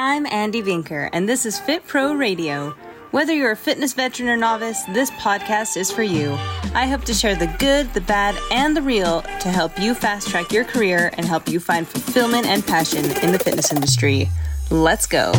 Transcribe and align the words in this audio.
I'm 0.00 0.26
Andy 0.26 0.62
Vinker, 0.62 1.10
and 1.12 1.28
this 1.28 1.44
is 1.44 1.58
Fit 1.58 1.84
Pro 1.84 2.14
Radio. 2.14 2.72
Whether 3.10 3.32
you're 3.32 3.50
a 3.50 3.56
fitness 3.56 3.94
veteran 3.94 4.28
or 4.28 4.36
novice, 4.36 4.80
this 4.84 5.10
podcast 5.10 5.76
is 5.76 5.90
for 5.90 6.04
you. 6.04 6.34
I 6.72 6.86
hope 6.86 7.02
to 7.06 7.12
share 7.12 7.34
the 7.34 7.52
good, 7.58 7.92
the 7.94 8.00
bad, 8.02 8.36
and 8.52 8.76
the 8.76 8.80
real 8.80 9.22
to 9.22 9.48
help 9.48 9.76
you 9.76 9.94
fast 9.94 10.28
track 10.28 10.52
your 10.52 10.64
career 10.64 11.10
and 11.14 11.26
help 11.26 11.48
you 11.48 11.58
find 11.58 11.84
fulfillment 11.84 12.46
and 12.46 12.64
passion 12.64 13.06
in 13.24 13.32
the 13.32 13.40
fitness 13.40 13.72
industry. 13.72 14.28
Let's 14.70 15.04
go. 15.04 15.32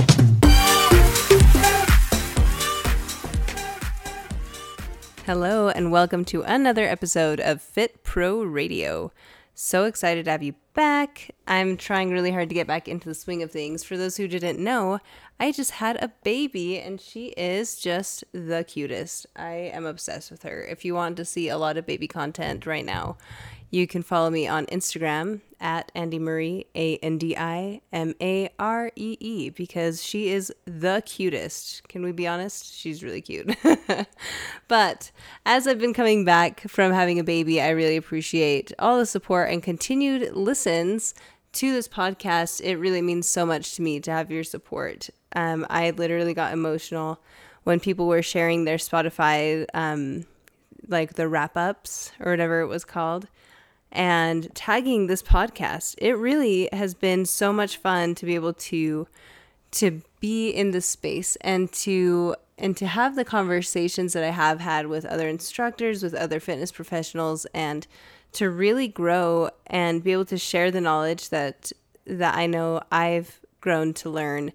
Hello, 5.26 5.70
and 5.70 5.90
welcome 5.90 6.26
to 6.26 6.42
another 6.42 6.84
episode 6.84 7.40
of 7.40 7.62
Fit 7.62 8.04
Pro 8.04 8.44
Radio. 8.44 9.14
So 9.62 9.84
excited 9.84 10.24
to 10.24 10.32
have 10.32 10.42
you 10.42 10.56
back. 10.74 11.32
I'm 11.46 11.76
trying 11.76 12.12
really 12.12 12.32
hard 12.32 12.48
to 12.48 12.56
get 12.56 12.66
back 12.66 12.88
into 12.88 13.10
the 13.10 13.14
swing 13.14 13.44
of 13.44 13.52
things. 13.52 13.84
For 13.84 13.98
those 13.98 14.16
who 14.16 14.26
didn't 14.26 14.58
know, 14.58 15.00
I 15.38 15.52
just 15.52 15.72
had 15.72 15.98
a 15.98 16.14
baby 16.24 16.80
and 16.80 17.00
she 17.02 17.34
is 17.36 17.76
just 17.76 18.24
the 18.32 18.64
cutest. 18.64 19.26
I 19.36 19.56
am 19.74 19.86
obsessed 19.86 20.32
with 20.32 20.44
her. 20.44 20.64
If 20.64 20.86
you 20.86 20.94
want 20.96 21.18
to 21.18 21.26
see 21.26 21.50
a 21.50 21.58
lot 21.58 21.76
of 21.76 21.86
baby 21.86 22.08
content 22.08 22.66
right 22.66 22.86
now, 22.86 23.18
you 23.72 23.86
can 23.86 24.02
follow 24.02 24.30
me 24.30 24.48
on 24.48 24.66
Instagram 24.68 25.42
at 25.60 25.94
Andi 25.94 26.20
Maree, 26.20 26.66
A 26.76 26.98
N 26.98 27.18
D 27.18 27.36
I 27.38 27.82
M 27.94 28.16
A 28.22 28.50
R 28.58 28.92
E 28.96 29.18
E, 29.20 29.50
because 29.50 30.04
she 30.04 30.30
is 30.30 30.52
the 30.66 31.04
cutest. 31.06 31.88
Can 31.88 32.04
we 32.04 32.12
be 32.12 32.28
honest? 32.28 32.74
She's 32.74 33.04
really 33.04 33.22
cute. 33.22 33.56
but 34.68 35.12
as 35.46 35.68
I've 35.68 35.80
been 35.80 35.94
coming 35.94 36.26
back 36.26 36.62
from 36.68 36.94
having 36.94 37.20
a 37.20 37.24
baby, 37.24 37.62
I 37.62 37.70
really 37.70 37.98
appreciate 37.98 38.72
all 38.80 38.98
the 38.98 39.06
support 39.06 39.50
and 39.52 39.62
continued 39.62 40.36
listens 40.36 41.14
to 41.54 41.72
this 41.72 41.88
podcast. 41.88 42.62
It 42.62 42.78
really 42.78 43.02
means 43.02 43.28
so 43.28 43.46
much 43.46 43.76
to 43.76 43.82
me 43.82 44.00
to 44.00 44.12
have 44.12 44.32
your 44.32 44.44
support. 44.44 45.10
Um, 45.36 45.66
I 45.70 45.92
literally 45.92 46.34
got 46.34 46.54
emotional 46.54 47.22
when 47.66 47.80
people 47.80 48.08
were 48.08 48.24
sharing 48.24 48.66
their 48.66 48.78
Spotify, 48.78 49.68
um, 49.76 50.26
like 50.88 51.14
the 51.14 51.28
wrap 51.28 51.56
ups 51.56 52.12
or 52.20 52.32
whatever 52.32 52.62
it 52.62 52.68
was 52.68 52.84
called 52.84 53.28
and 53.92 54.54
tagging 54.56 55.08
this 55.08 55.24
podcast. 55.24 55.96
It 55.98 56.14
really 56.14 56.70
has 56.72 56.94
been 56.94 57.26
so 57.26 57.52
much 57.52 57.78
fun 57.78 58.16
to 58.16 58.26
be 58.26 58.36
able 58.36 58.54
to 58.54 59.08
to 59.72 60.02
be 60.20 60.50
in 60.50 60.72
the 60.72 60.82
space 60.82 61.36
and 61.42 61.72
to 61.72 62.36
and 62.58 62.76
to 62.76 62.88
have 62.88 63.16
the 63.16 63.26
conversations 63.26 64.14
that 64.14 64.24
I 64.24 64.32
have 64.32 64.60
had 64.60 64.88
with 64.88 65.06
other 65.06 65.28
instructors, 65.28 66.04
with 66.04 66.14
other 66.14 66.40
fitness 66.40 66.72
professionals 66.72 67.46
and 67.54 67.88
to 68.34 68.50
really 68.50 68.88
grow 68.88 69.50
and 69.68 70.04
be 70.04 70.12
able 70.12 70.26
to 70.26 70.38
share 70.38 70.70
the 70.70 70.82
knowledge 70.82 71.30
that 71.30 71.72
that 72.06 72.36
I 72.36 72.48
know 72.48 72.82
I've 72.92 73.40
grown 73.62 73.94
to 73.96 74.10
learn 74.10 74.52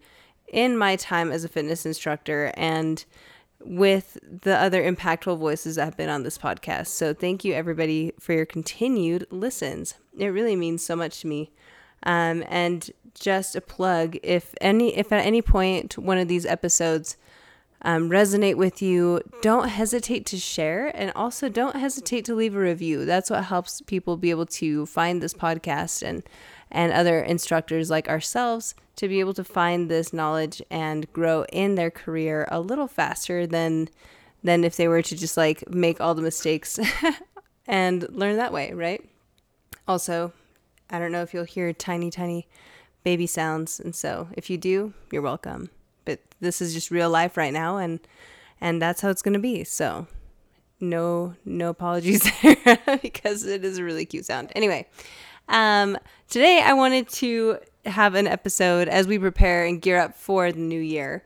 in 0.49 0.77
my 0.77 0.97
time 0.97 1.33
as 1.33 1.45
a 1.45 1.49
fitness 1.49 1.87
instructor 1.87 2.53
and 2.55 3.05
with 3.65 4.19
the 4.43 4.57
other 4.57 4.83
impactful 4.83 5.39
voices 5.39 5.77
that 5.77 5.85
have 5.85 5.97
been 5.97 6.09
on 6.09 6.23
this 6.23 6.39
podcast. 6.39 6.89
So 6.89 7.15
thank 7.15 7.45
you 7.45 7.55
everybody 7.55 8.13
for 8.21 8.33
your 8.33 8.47
continued 8.47 9.27
listens. 9.31 9.95
It 10.19 10.29
really 10.29 10.57
means 10.57 10.85
so 10.85 10.95
much 10.95 11.21
to 11.21 11.27
me. 11.27 11.51
Um, 12.03 12.45
and 12.49 12.91
just 13.15 13.57
a 13.57 13.61
plug, 13.61 14.19
if 14.23 14.55
any, 14.61 14.97
if 14.97 15.13
at 15.13 15.25
any 15.25 15.41
point 15.41 15.97
one 15.97 16.19
of 16.19 16.29
these 16.29 16.45
episodes 16.45 17.17
um, 17.83 18.11
resonate 18.11 18.57
with 18.57 18.83
you, 18.83 19.21
don't 19.43 19.69
hesitate 19.69 20.27
to 20.27 20.39
share, 20.39 20.91
and 20.97 21.13
also 21.15 21.49
don't 21.49 21.77
hesitate 21.77 22.25
to 22.27 22.35
leave 22.35 22.57
a 22.57 22.61
review. 22.61 23.05
That's 23.05 23.31
what 23.31 23.45
helps 23.45 23.81
people 23.83 24.17
be 24.17 24.31
able 24.31 24.47
to 24.47 24.87
find 24.87 25.23
this 25.23 25.35
podcast 25.35 26.03
and 26.03 26.23
and 26.71 26.93
other 26.93 27.21
instructors 27.21 27.91
like 27.91 28.09
ourselves 28.09 28.75
to 28.97 29.09
be 29.09 29.21
able 29.21 29.35
to 29.35 29.45
find 29.45 29.91
this 29.91 30.13
knowledge 30.13 30.63
and 30.71 31.13
grow 31.13 31.45
in 31.53 31.75
their 31.75 31.91
career 31.91 32.47
a 32.51 32.61
little 32.61 32.89
faster 32.89 33.47
than 33.47 33.89
than 34.43 34.63
if 34.63 34.77
they 34.77 34.87
were 34.87 35.03
to 35.03 35.17
just 35.17 35.37
like 35.37 35.69
make 35.71 36.01
all 36.01 36.15
the 36.15 36.23
mistakes 36.23 36.79
and 37.67 38.07
learn 38.11 38.37
that 38.37 38.53
way, 38.53 38.73
right? 38.73 39.03
Also, 39.89 40.33
I 40.91 40.99
don't 40.99 41.13
know 41.13 41.23
if 41.23 41.33
you'll 41.33 41.45
hear 41.45 41.73
tiny 41.73 42.11
tiny 42.11 42.47
baby 43.03 43.27
sounds 43.27 43.81
and 43.81 43.95
so 43.95 44.29
if 44.33 44.51
you 44.51 44.59
do, 44.59 44.93
you're 45.11 45.23
welcome. 45.23 45.71
But 46.05 46.21
this 46.41 46.61
is 46.61 46.75
just 46.75 46.91
real 46.91 47.11
life 47.11 47.37
right 47.37 47.53
now 47.53 47.79
and 47.79 48.01
and 48.61 48.81
that's 48.81 49.01
how 49.01 49.11
it's 49.11 49.23
going 49.23 49.35
to 49.35 49.41
be. 49.41 49.65
So, 49.65 50.07
no 50.81 51.35
no 51.45 51.71
apologies 51.71 52.31
there 52.43 52.79
because 53.03 53.45
it 53.45 53.65
is 53.65 53.79
a 53.79 53.85
really 53.85 54.05
cute 54.05 54.27
sound. 54.27 54.53
Anyway, 54.55 54.87
um, 55.49 55.99
today, 56.29 56.61
I 56.65 56.73
wanted 56.73 57.09
to 57.11 57.59
have 57.87 58.15
an 58.15 58.27
episode 58.27 58.89
as 58.89 59.07
we 59.07 59.19
prepare 59.19 59.65
and 59.65 59.81
gear 59.81 59.99
up 59.99 60.17
for 60.17 60.51
the 60.51 60.59
new 60.59 60.81
year. 60.81 61.25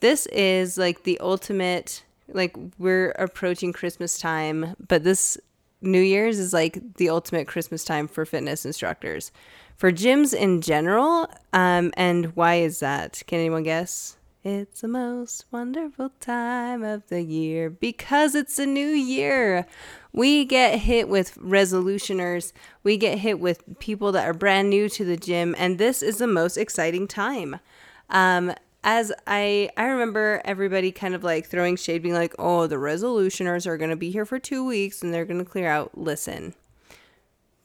This 0.00 0.26
is 0.26 0.78
like 0.78 1.02
the 1.02 1.18
ultimate, 1.20 2.04
like, 2.28 2.56
we're 2.78 3.10
approaching 3.12 3.72
Christmas 3.72 4.18
time, 4.18 4.74
but 4.88 5.04
this 5.04 5.36
New 5.82 6.00
Year's 6.00 6.38
is 6.38 6.52
like 6.52 6.78
the 6.96 7.08
ultimate 7.08 7.46
Christmas 7.46 7.84
time 7.84 8.06
for 8.06 8.24
fitness 8.24 8.66
instructors. 8.66 9.32
For 9.76 9.90
gyms 9.90 10.34
in 10.34 10.60
general, 10.60 11.26
um, 11.54 11.90
and 11.96 12.36
why 12.36 12.56
is 12.56 12.80
that? 12.80 13.22
Can 13.26 13.40
anyone 13.40 13.62
guess? 13.62 14.16
It's 14.44 14.82
the 14.82 14.88
most 14.88 15.46
wonderful 15.50 16.12
time 16.20 16.82
of 16.82 17.06
the 17.08 17.22
year 17.22 17.70
because 17.70 18.34
it's 18.34 18.58
a 18.58 18.66
new 18.66 18.88
year. 18.88 19.66
We 20.12 20.44
get 20.44 20.80
hit 20.80 21.08
with 21.08 21.36
resolutioners, 21.36 22.52
we 22.82 22.96
get 22.96 23.18
hit 23.18 23.38
with 23.38 23.62
people 23.78 24.12
that 24.12 24.26
are 24.26 24.34
brand 24.34 24.70
new 24.70 24.88
to 24.88 25.04
the 25.04 25.16
gym, 25.16 25.54
and 25.58 25.78
this 25.78 26.02
is 26.02 26.18
the 26.18 26.26
most 26.26 26.56
exciting 26.56 27.06
time. 27.06 27.60
Um, 28.08 28.52
as 28.82 29.12
I 29.26 29.70
I 29.76 29.84
remember 29.84 30.40
everybody 30.44 30.90
kind 30.90 31.14
of 31.14 31.22
like 31.22 31.46
throwing 31.46 31.76
shade, 31.76 32.02
being 32.02 32.14
like, 32.14 32.34
"Oh, 32.38 32.66
the 32.66 32.76
resolutioners 32.76 33.66
are 33.66 33.76
going 33.76 33.90
to 33.90 33.96
be 33.96 34.10
here 34.10 34.24
for 34.24 34.38
two 34.38 34.64
weeks 34.64 35.02
and 35.02 35.12
they're 35.12 35.24
going 35.24 35.44
to 35.44 35.50
clear 35.50 35.68
out." 35.68 35.96
Listen, 35.96 36.54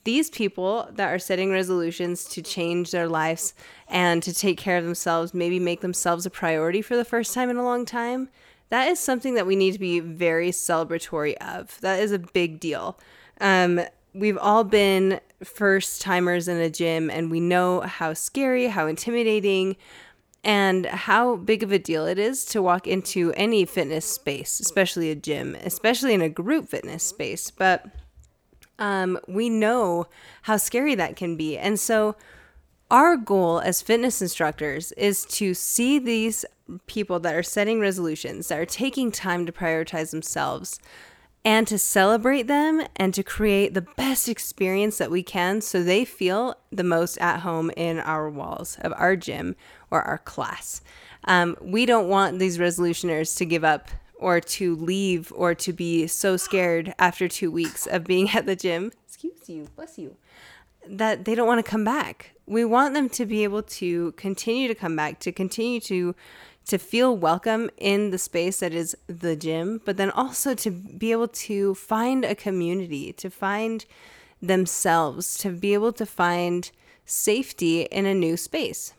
these 0.04 0.30
people 0.30 0.88
that 0.94 1.08
are 1.08 1.20
setting 1.20 1.52
resolutions 1.52 2.26
to 2.26 2.42
change 2.42 2.92
their 2.92 3.08
lives 3.08 3.54
and 3.88 4.22
to 4.24 4.34
take 4.34 4.58
care 4.58 4.78
of 4.78 4.84
themselves, 4.84 5.34
maybe 5.34 5.60
make 5.60 5.82
themselves 5.82 6.26
a 6.26 6.30
priority 6.30 6.82
for 6.82 6.96
the 6.96 7.06
first 7.06 7.34
time 7.34 7.50
in 7.50 7.58
a 7.58 7.64
long 7.64 7.86
time, 7.86 8.30
that 8.70 8.88
is 8.90 9.00
something 9.00 9.36
that 9.36 9.46
we 9.46 9.56
need 9.56 9.74
to 9.74 9.80
be 9.80 10.00
very 10.00 10.52
celebratory 10.52 11.36
of. 11.36 11.80
That 11.82 12.00
is 12.00 12.12
a 12.12 12.20
big 12.20 12.60
deal. 12.60 13.00
Um, 13.40 13.82
we've 14.14 14.38
all 14.38 14.64
been 14.64 15.20
first 15.44 16.02
timers 16.02 16.48
in 16.48 16.58
a 16.58 16.70
gym 16.70 17.10
and 17.10 17.30
we 17.30 17.40
know 17.40 17.82
how 17.82 18.14
scary, 18.14 18.68
how 18.68 18.88
intimidating, 18.88 19.76
and 20.44 20.86
how 20.86 21.36
big 21.38 21.64
of 21.64 21.72
a 21.72 21.80
deal 21.80 22.06
it 22.06 22.20
is 22.20 22.46
to 22.46 22.62
walk 22.62 22.88
into 22.88 23.34
any 23.34 23.66
fitness 23.66 24.06
space, 24.06 24.60
especially 24.60 25.10
a 25.10 25.16
gym, 25.16 25.56
especially 25.64 26.14
in 26.14 26.22
a 26.22 26.30
group 26.30 26.70
fitness 26.70 27.04
space. 27.04 27.50
But 27.50 27.88
um, 28.78 29.20
we 29.28 29.50
know 29.50 30.08
how 30.44 30.58
scary 30.58 30.96
that 30.96 31.16
can 31.16 31.36
be. 31.36 31.58
And 31.58 31.80
so, 31.80 32.16
our 32.92 33.18
goal 33.18 33.60
as 33.60 33.82
fitness 33.82 34.22
instructors 34.22 34.92
is 34.94 35.26
to 35.26 35.54
see 35.54 36.00
these 36.00 36.46
people 36.88 37.20
that 37.20 37.36
are 37.36 37.44
setting 37.44 37.80
resolutions, 37.80 38.48
that 38.48 38.60
are 38.60 38.66
taking 38.66 39.12
time 39.12 39.46
to 39.46 39.52
prioritize 39.52 40.12
themselves, 40.12 40.80
and 41.44 41.68
to 41.68 41.78
celebrate 41.78 42.48
them 42.48 42.82
and 42.96 43.14
to 43.14 43.24
create 43.24 43.76
the 43.76 43.82
best 43.82 44.28
experience 44.28 44.98
that 44.98 45.12
we 45.12 45.22
can 45.22 45.62
so 45.62 45.84
they 45.84 46.04
feel 46.04 46.56
the 46.72 46.84
most 46.84 47.18
at 47.20 47.42
home 47.42 47.72
in 47.78 48.00
our 48.00 48.30
walls 48.30 48.78
of 48.82 48.92
our 48.98 49.16
gym 49.16 49.56
or 49.92 50.02
our 50.02 50.18
class. 50.18 50.82
Um, 51.26 51.56
we 51.62 51.86
don't 51.86 52.10
want 52.10 52.40
these 52.40 52.58
resolutioners 52.58 53.38
to 53.38 53.46
give 53.46 53.64
up 53.64 53.90
or 54.16 54.40
to 54.40 54.76
leave 54.76 55.32
or 55.36 55.54
to 55.54 55.72
be 55.72 56.08
so 56.08 56.36
scared 56.36 56.96
after 56.98 57.28
two 57.28 57.52
weeks 57.52 57.86
of 57.86 58.04
being 58.06 58.30
at 58.34 58.48
the 58.48 58.56
gym. 58.56 58.92
Excuse 59.08 59.48
you, 59.48 59.68
bless 59.76 60.00
you. 60.00 60.18
That 60.88 61.26
they 61.26 61.36
don't 61.36 61.48
want 61.48 61.64
to 61.64 61.70
come 61.70 61.84
back. 61.84 62.32
We 62.46 62.64
want 62.64 62.94
them 62.94 63.10
to 63.10 63.26
be 63.26 63.44
able 63.44 63.64
to 63.64 64.12
continue 64.14 64.68
to 64.68 64.76
come 64.76 64.96
back, 64.96 65.20
to 65.22 65.32
continue 65.32 65.80
to 65.82 66.16
to 66.66 66.78
feel 66.80 67.16
welcome 67.16 67.70
in 67.78 68.10
the 68.10 68.18
space 68.18 68.60
that 68.60 68.74
is 68.74 68.98
the 69.08 69.36
gym, 69.36 69.82
but 69.86 69.98
then 69.98 70.10
also 70.10 70.56
to 70.56 70.72
be 70.72 71.12
able 71.12 71.28
to 71.28 71.76
find 71.76 72.26
a 72.26 72.34
community, 72.34 73.14
to 73.14 73.30
find 73.30 73.86
themselves, 74.42 75.38
to 75.38 75.52
be 75.52 75.74
able 75.74 75.94
to 75.94 76.06
find 76.06 76.72
safety 77.06 77.84
in 77.84 78.06
a 78.06 78.14
new 78.14 78.36
space. 78.36 78.94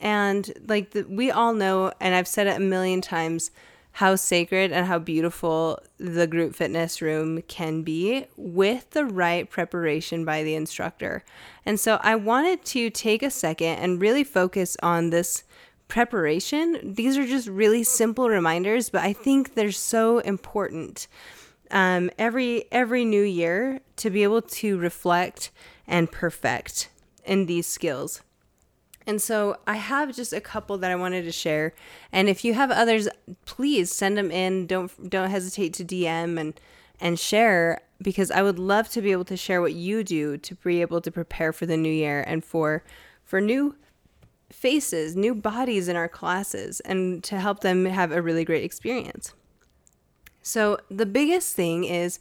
And 0.00 0.52
like 0.66 0.90
the, 0.90 1.04
we 1.04 1.30
all 1.30 1.54
know, 1.54 1.92
and 2.00 2.14
I've 2.14 2.28
said 2.28 2.48
it 2.48 2.56
a 2.56 2.60
million 2.60 3.00
times, 3.00 3.52
how 3.98 4.16
sacred 4.16 4.72
and 4.72 4.88
how 4.88 4.98
beautiful 4.98 5.78
the 5.98 6.26
group 6.26 6.52
fitness 6.52 7.00
room 7.00 7.40
can 7.42 7.82
be 7.82 8.26
with 8.36 8.90
the 8.90 9.04
right 9.04 9.48
preparation 9.48 10.24
by 10.24 10.42
the 10.42 10.56
instructor. 10.56 11.22
And 11.64 11.78
so 11.78 12.00
I 12.02 12.16
wanted 12.16 12.64
to 12.66 12.90
take 12.90 13.22
a 13.22 13.30
second 13.30 13.76
and 13.78 14.02
really 14.02 14.24
focus 14.24 14.76
on 14.82 15.10
this 15.10 15.44
preparation. 15.86 16.94
These 16.94 17.16
are 17.16 17.24
just 17.24 17.46
really 17.46 17.84
simple 17.84 18.28
reminders, 18.28 18.90
but 18.90 19.02
I 19.02 19.12
think 19.12 19.54
they're 19.54 19.70
so 19.70 20.18
important. 20.18 21.06
Um, 21.70 22.10
every 22.18 22.64
every 22.72 23.04
new 23.04 23.22
year 23.22 23.78
to 23.96 24.10
be 24.10 24.24
able 24.24 24.42
to 24.42 24.76
reflect 24.76 25.52
and 25.86 26.10
perfect 26.10 26.88
in 27.24 27.46
these 27.46 27.68
skills. 27.68 28.22
And 29.06 29.20
so 29.20 29.58
I 29.66 29.76
have 29.76 30.14
just 30.14 30.32
a 30.32 30.40
couple 30.40 30.78
that 30.78 30.90
I 30.90 30.96
wanted 30.96 31.24
to 31.24 31.32
share. 31.32 31.74
And 32.10 32.28
if 32.28 32.44
you 32.44 32.54
have 32.54 32.70
others, 32.70 33.08
please 33.44 33.94
send 33.94 34.16
them 34.16 34.30
in. 34.30 34.66
Don't 34.66 35.10
don't 35.10 35.30
hesitate 35.30 35.74
to 35.74 35.84
DM 35.84 36.40
and 36.40 36.58
and 37.00 37.18
share 37.18 37.82
because 38.00 38.30
I 38.30 38.42
would 38.42 38.58
love 38.58 38.88
to 38.90 39.02
be 39.02 39.12
able 39.12 39.24
to 39.26 39.36
share 39.36 39.60
what 39.60 39.74
you 39.74 40.04
do 40.04 40.36
to 40.38 40.54
be 40.56 40.80
able 40.80 41.00
to 41.00 41.10
prepare 41.10 41.52
for 41.52 41.66
the 41.66 41.76
new 41.76 41.92
year 41.92 42.24
and 42.26 42.44
for 42.44 42.82
for 43.24 43.40
new 43.40 43.76
faces, 44.50 45.16
new 45.16 45.34
bodies 45.34 45.88
in 45.88 45.96
our 45.96 46.08
classes 46.08 46.80
and 46.80 47.22
to 47.24 47.40
help 47.40 47.60
them 47.60 47.84
have 47.86 48.12
a 48.12 48.22
really 48.22 48.44
great 48.44 48.64
experience. 48.64 49.34
So, 50.42 50.78
the 50.90 51.06
biggest 51.06 51.56
thing 51.56 51.84
is 51.84 52.20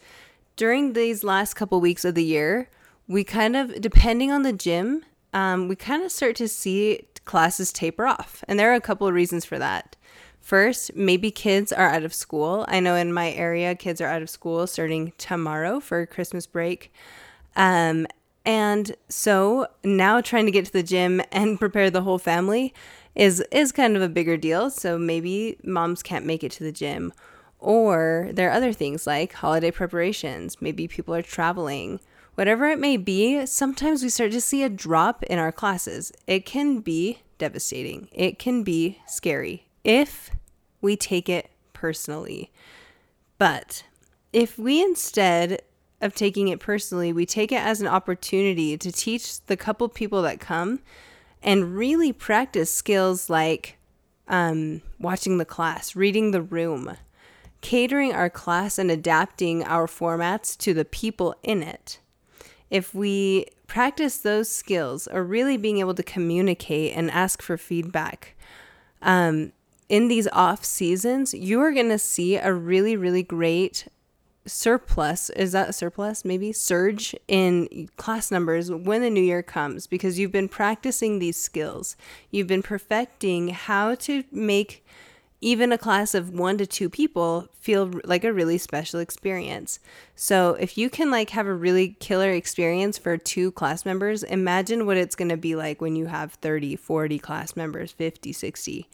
during 0.56 0.94
these 0.94 1.24
last 1.24 1.56
couple 1.56 1.80
weeks 1.82 2.06
of 2.06 2.16
the 2.16 2.24
year, 2.24 2.70
we 3.08 3.24
kind 3.24 3.56
of 3.56 3.82
depending 3.82 4.32
on 4.32 4.44
the 4.44 4.54
gym 4.54 5.04
um, 5.34 5.68
we 5.68 5.76
kind 5.76 6.04
of 6.04 6.12
start 6.12 6.36
to 6.38 6.48
see 6.48 7.08
classes 7.26 7.72
taper 7.74 8.06
off. 8.06 8.44
And 8.48 8.60
there 8.60 8.72
are 8.72 8.76
a 8.76 8.82
couple 8.82 9.08
of 9.08 9.14
reasons 9.14 9.46
for 9.46 9.58
that. 9.60 9.96
First, 10.40 10.96
maybe 10.96 11.32
kids 11.32 11.72
are 11.72 11.88
out 11.88 12.04
of 12.04 12.14
school. 12.14 12.66
I 12.68 12.82
know 12.82 12.96
in 12.96 13.14
my 13.14 13.32
area, 13.32 13.76
kids 13.76 14.02
are 14.02 14.08
out 14.08 14.22
of 14.22 14.30
school 14.30 14.68
starting 14.68 15.14
tomorrow 15.18 15.80
for 15.80 16.06
Christmas 16.06 16.46
break. 16.46 16.94
Um, 17.56 18.08
and 18.46 18.94
so 19.08 19.68
now 19.86 20.20
trying 20.20 20.46
to 20.46 20.52
get 20.52 20.66
to 20.66 20.74
the 20.74 20.84
gym 20.84 21.22
and 21.32 21.60
prepare 21.60 21.90
the 21.90 22.02
whole 22.02 22.20
family 22.20 22.74
is 23.16 23.42
is 23.52 23.72
kind 23.72 23.96
of 23.96 24.02
a 24.02 24.10
bigger 24.10 24.36
deal. 24.38 24.70
So 24.70 24.98
maybe 24.98 25.58
moms 25.64 26.04
can't 26.04 26.26
make 26.26 26.44
it 26.44 26.52
to 26.54 26.64
the 26.64 26.72
gym. 26.72 27.14
Or 27.60 28.30
there 28.34 28.50
are 28.50 28.54
other 28.54 28.74
things 28.74 29.08
like 29.08 29.32
holiday 29.32 29.72
preparations. 29.72 30.62
Maybe 30.62 30.90
people 30.90 31.16
are 31.16 31.22
traveling 31.22 32.02
Whatever 32.36 32.68
it 32.70 32.80
may 32.80 32.98
be, 32.98 33.46
sometimes 33.46 34.02
we 34.02 34.10
start 34.10 34.32
to 34.32 34.42
see 34.42 34.64
a 34.64 34.70
drop 34.70 35.22
in 35.24 35.38
our 35.38 35.52
classes. 35.52 36.12
It 36.26 36.46
can 36.46 36.80
be 36.80 37.20
devastating, 37.38 38.08
it 38.12 38.40
can 38.40 38.64
be 38.64 39.00
scary 39.06 39.68
if 39.84 40.32
we 40.82 40.96
take 40.96 41.30
it 41.30 41.52
personally. 41.74 42.52
But 43.38 43.84
if 44.32 44.58
we 44.58 44.82
instead 44.82 45.62
of 46.02 46.16
taking 46.16 46.48
it 46.48 46.60
personally, 46.60 47.14
we 47.14 47.26
take 47.26 47.52
it 47.52 47.62
as 47.62 47.82
an 47.82 47.88
opportunity 47.88 48.78
to 48.78 48.92
teach 48.92 49.46
the 49.46 49.58
couple 49.58 49.88
people 49.88 50.24
that 50.24 50.40
come 50.40 50.80
and 51.44 51.76
really 51.76 52.12
practice 52.12 52.74
skills 52.74 53.30
like 53.30 53.78
um, 54.28 54.82
watching 55.00 55.38
the 55.38 55.46
class, 55.46 55.96
reading 55.96 56.32
the 56.32 56.42
room, 56.42 56.98
catering 57.62 58.12
our 58.12 58.30
class, 58.30 58.80
and 58.80 58.90
adapting 58.90 59.64
our 59.64 59.86
formats 59.86 60.58
to 60.58 60.74
the 60.74 60.86
people 60.86 61.36
in 61.44 61.62
it 61.62 62.00
if 62.74 62.96
we 62.96 63.46
practice 63.68 64.18
those 64.18 64.50
skills 64.50 65.08
or 65.08 65.24
really 65.24 65.58
being 65.58 65.78
able 65.78 65.94
to 65.94 66.02
communicate 66.02 66.98
and 66.98 67.12
ask 67.12 67.40
for 67.40 67.56
feedback 67.56 68.36
um, 69.04 69.54
in 69.90 70.08
these 70.08 70.28
off 70.30 70.66
seasons, 70.66 71.36
you 71.36 71.62
are 71.62 71.72
going 71.72 71.90
to 71.90 72.00
see 72.00 72.36
a 72.36 72.52
really, 72.52 72.98
really 72.98 73.22
great 73.22 73.88
surplus. 74.48 75.30
Is 75.30 75.52
that 75.52 75.76
surplus? 75.76 76.26
Maybe 76.26 76.52
surge 76.52 77.16
in 77.28 77.90
class 77.96 78.32
numbers 78.32 78.72
when 78.72 79.04
the 79.04 79.10
new 79.12 79.22
year 79.22 79.44
comes 79.44 79.86
because 79.86 80.18
you've 80.18 80.32
been 80.32 80.50
practicing 80.50 81.20
these 81.20 81.38
skills. 81.38 81.96
You've 82.32 82.48
been 82.48 82.64
perfecting 82.64 83.50
how 83.50 83.94
to 83.96 84.24
make 84.32 84.84
even 85.44 85.74
a 85.74 85.78
class 85.78 86.16
of 86.16 86.30
one 86.30 86.58
to 86.58 86.66
two 86.66 86.90
people 86.90 87.50
feel 87.60 87.92
like 88.06 88.24
a 88.24 88.32
really 88.32 88.58
special 88.58 89.02
experience. 89.02 89.78
So 90.16 90.52
if 90.58 90.78
you 90.78 90.90
can 90.90 91.12
like 91.12 91.32
have 91.32 91.48
a 91.48 91.54
really 91.54 91.98
killer 92.00 92.32
experience 92.32 92.98
for 92.98 93.18
two 93.18 93.52
class 93.52 93.86
members, 93.86 94.24
imagine 94.24 94.86
what 94.86 94.96
it's 94.96 95.16
going 95.16 95.30
to 95.30 95.38
be 95.38 95.54
like 95.56 95.82
when 95.82 95.98
you 95.98 96.06
have 96.06 96.34
30, 96.36 96.78
40 96.78 97.20
class 97.20 97.58
members, 97.58 97.92
50, 97.92 98.32
60. 98.32 98.90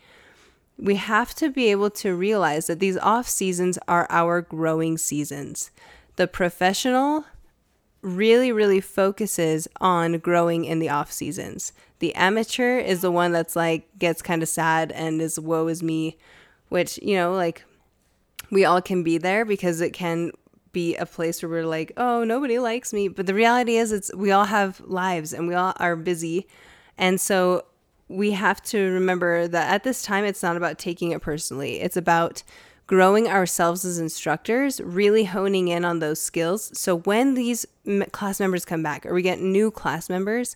We 0.79 0.95
have 0.95 1.35
to 1.35 1.49
be 1.49 1.69
able 1.69 1.91
to 1.91 2.15
realize 2.15 2.65
that 2.65 2.79
these 2.79 2.97
off 2.97 3.27
seasons 3.27 3.77
are 3.87 4.07
our 4.09 4.41
growing 4.41 4.97
seasons. 4.97 5.69
The 6.15 6.27
professional 6.27 7.25
really, 8.01 8.51
really 8.51 8.81
focuses 8.81 9.67
on 9.79 10.17
growing 10.17 10.65
in 10.65 10.79
the 10.79 10.89
off 10.89 11.11
seasons. 11.11 11.73
The 11.99 12.15
amateur 12.15 12.79
is 12.79 13.01
the 13.01 13.11
one 13.11 13.33
that's 13.33 13.55
like 13.55 13.87
gets 13.99 14.23
kind 14.23 14.41
of 14.41 14.49
sad 14.49 14.91
and 14.93 15.21
is 15.21 15.39
woe 15.39 15.67
is 15.67 15.83
me 15.83 16.17
which, 16.69 16.99
you 17.01 17.15
know, 17.15 17.33
like 17.33 17.63
we 18.49 18.65
all 18.65 18.81
can 18.81 19.03
be 19.03 19.17
there 19.17 19.45
because 19.45 19.81
it 19.81 19.91
can 19.91 20.31
be 20.71 20.95
a 20.95 21.05
place 21.05 21.41
where 21.41 21.49
we're 21.49 21.65
like, 21.65 21.91
oh, 21.97 22.23
nobody 22.23 22.59
likes 22.59 22.93
me. 22.93 23.07
But 23.07 23.25
the 23.25 23.33
reality 23.33 23.77
is, 23.77 23.91
it's 23.91 24.13
we 24.15 24.31
all 24.31 24.45
have 24.45 24.79
lives 24.81 25.33
and 25.33 25.47
we 25.47 25.55
all 25.55 25.73
are 25.77 25.95
busy. 25.95 26.47
And 26.97 27.19
so 27.19 27.65
we 28.07 28.31
have 28.31 28.61
to 28.63 28.91
remember 28.91 29.47
that 29.47 29.73
at 29.73 29.83
this 29.83 30.03
time, 30.03 30.25
it's 30.25 30.43
not 30.43 30.57
about 30.57 30.79
taking 30.79 31.11
it 31.11 31.21
personally, 31.21 31.79
it's 31.79 31.97
about 31.97 32.43
growing 32.87 33.27
ourselves 33.27 33.85
as 33.85 33.99
instructors, 33.99 34.81
really 34.81 35.25
honing 35.25 35.67
in 35.67 35.85
on 35.85 35.99
those 35.99 36.19
skills. 36.19 36.71
So 36.77 36.97
when 36.97 37.35
these 37.35 37.67
class 38.11 38.39
members 38.39 38.65
come 38.65 38.81
back 38.81 39.05
or 39.05 39.13
we 39.13 39.21
get 39.21 39.39
new 39.39 39.69
class 39.69 40.09
members, 40.09 40.55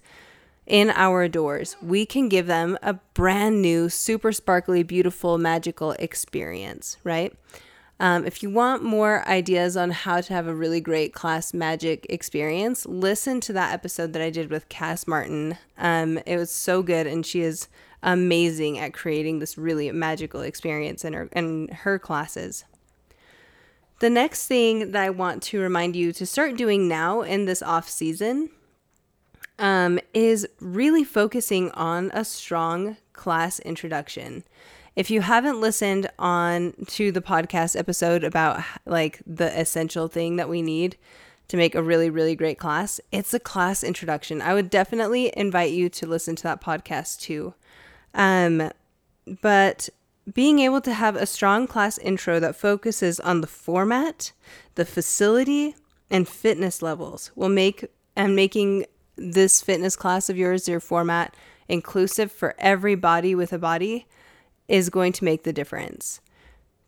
in 0.65 0.89
our 0.91 1.27
doors, 1.27 1.75
we 1.81 2.05
can 2.05 2.29
give 2.29 2.47
them 2.47 2.77
a 2.81 2.93
brand 3.13 3.61
new, 3.61 3.89
super 3.89 4.31
sparkly, 4.31 4.83
beautiful, 4.83 5.37
magical 5.37 5.91
experience, 5.93 6.97
right? 7.03 7.33
Um, 7.99 8.25
if 8.25 8.41
you 8.41 8.49
want 8.49 8.83
more 8.83 9.27
ideas 9.27 9.77
on 9.77 9.91
how 9.91 10.21
to 10.21 10.33
have 10.33 10.47
a 10.47 10.55
really 10.55 10.81
great 10.81 11.13
class 11.13 11.53
magic 11.53 12.05
experience, 12.09 12.85
listen 12.85 13.39
to 13.41 13.53
that 13.53 13.73
episode 13.73 14.13
that 14.13 14.21
I 14.21 14.29
did 14.29 14.49
with 14.49 14.67
Cass 14.69 15.07
Martin. 15.07 15.57
Um, 15.77 16.17
it 16.25 16.37
was 16.37 16.49
so 16.49 16.81
good, 16.81 17.07
and 17.07 17.25
she 17.25 17.41
is 17.41 17.67
amazing 18.01 18.79
at 18.79 18.93
creating 18.93 19.39
this 19.39 19.57
really 19.57 19.91
magical 19.91 20.41
experience 20.41 21.05
in 21.05 21.13
her 21.13 21.29
in 21.33 21.69
her 21.69 21.97
classes. 21.97 22.65
The 23.99 24.09
next 24.09 24.47
thing 24.47 24.91
that 24.91 25.01
I 25.01 25.09
want 25.09 25.43
to 25.43 25.61
remind 25.61 25.95
you 25.95 26.11
to 26.13 26.25
start 26.25 26.57
doing 26.57 26.89
now 26.89 27.21
in 27.21 27.45
this 27.45 27.61
off 27.61 27.87
season 27.87 28.49
um, 29.59 29.99
is 30.13 30.47
really 30.59 31.03
focusing 31.03 31.71
on 31.71 32.11
a 32.13 32.25
strong 32.25 32.97
class 33.13 33.59
introduction. 33.59 34.43
If 34.95 35.09
you 35.09 35.21
haven't 35.21 35.59
listened 35.59 36.09
on 36.19 36.73
to 36.87 37.11
the 37.11 37.21
podcast 37.21 37.77
episode 37.77 38.23
about 38.23 38.63
like 38.85 39.21
the 39.25 39.59
essential 39.59 40.07
thing 40.07 40.35
that 40.35 40.49
we 40.49 40.61
need 40.61 40.97
to 41.47 41.57
make 41.57 41.75
a 41.75 41.83
really 41.83 42.09
really 42.09 42.35
great 42.35 42.57
class, 42.57 42.99
it's 43.11 43.33
a 43.33 43.39
class 43.39 43.83
introduction. 43.83 44.41
I 44.41 44.53
would 44.53 44.69
definitely 44.69 45.31
invite 45.35 45.71
you 45.71 45.89
to 45.89 46.07
listen 46.07 46.35
to 46.37 46.43
that 46.43 46.61
podcast 46.61 47.19
too. 47.21 47.53
Um, 48.13 48.71
but 49.41 49.89
being 50.31 50.59
able 50.59 50.81
to 50.81 50.93
have 50.93 51.15
a 51.15 51.25
strong 51.25 51.67
class 51.67 51.97
intro 51.97 52.39
that 52.39 52.55
focuses 52.55 53.19
on 53.19 53.41
the 53.41 53.47
format, 53.47 54.31
the 54.75 54.85
facility, 54.85 55.75
and 56.09 56.27
fitness 56.27 56.81
levels 56.81 57.31
will 57.35 57.49
make 57.49 57.85
and 58.15 58.35
making 58.35 58.85
this 59.15 59.61
fitness 59.61 59.95
class 59.95 60.29
of 60.29 60.37
yours, 60.37 60.67
your 60.67 60.79
format, 60.79 61.35
inclusive 61.67 62.31
for 62.31 62.55
every 62.57 62.95
body 62.95 63.35
with 63.35 63.53
a 63.53 63.59
body, 63.59 64.05
is 64.67 64.89
going 64.89 65.13
to 65.13 65.23
make 65.23 65.43
the 65.43 65.53
difference. 65.53 66.21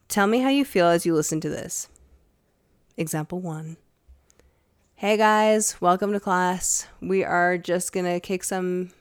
Tell 0.08 0.28
me 0.28 0.40
how 0.40 0.50
you 0.50 0.66
feel 0.66 0.88
as 0.88 1.06
you 1.06 1.14
listen 1.14 1.42
to 1.42 1.50
this. 1.50 1.88
Example 2.98 3.40
one. 3.40 3.78
Hey 4.96 5.18
guys, 5.18 5.82
welcome 5.82 6.14
to 6.14 6.20
class. 6.20 6.88
We 7.02 7.24
are 7.24 7.58
just 7.58 7.92
gonna 7.92 8.20
kick 8.20 8.44
some 8.44 8.92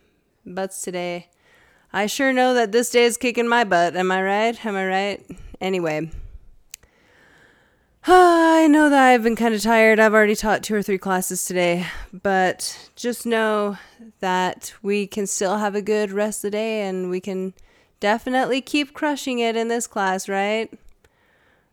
butts 0.45 0.83
today. 0.83 1.29
I 1.93 2.07
sure 2.07 2.33
know 2.33 2.55
that 2.55 2.73
this 2.73 2.91
day 2.91 3.05
is 3.05 3.17
kicking 3.17 3.47
my 3.47 3.63
butt. 3.63 3.95
Am 3.95 4.11
I 4.11 4.21
right? 4.21 4.67
Am 4.67 4.75
I 4.75 4.87
right? 4.87 5.39
Anyway, 5.61 6.11
I 8.07 8.67
know 8.69 8.91
that 8.91 9.03
I've 9.03 9.23
been 9.23 9.35
kind 9.35 9.55
of 9.55 9.63
tired. 9.63 9.99
I've 9.99 10.13
already 10.13 10.35
taught 10.35 10.63
two 10.63 10.75
or 10.75 10.83
three 10.83 10.99
classes 10.99 11.47
today, 11.47 11.87
but 12.13 12.91
just 12.97 13.25
know 13.25 13.79
that 14.21 14.75
we 14.83 15.07
can 15.07 15.27
still 15.27 15.57
have 15.57 15.75
a 15.75 15.81
good 15.81 16.13
rest 16.13 16.45
of 16.45 16.51
the 16.51 16.59
day 16.59 16.83
and 16.83 17.09
we 17.09 17.19
can 17.19 17.55
definitely 18.01 18.61
keep 18.61 18.93
crushing 18.93 19.39
it 19.39 19.57
in 19.57 19.69
this 19.69 19.87
class, 19.87 20.29
right? 20.29 20.71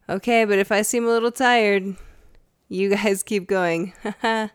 Okay, 0.07 0.45
but 0.45 0.57
if 0.57 0.71
I 0.71 0.83
seem 0.83 1.03
a 1.03 1.09
little 1.09 1.33
tired, 1.33 1.97
you 2.69 2.95
guys 2.95 3.23
keep 3.25 3.45
going. 3.45 3.91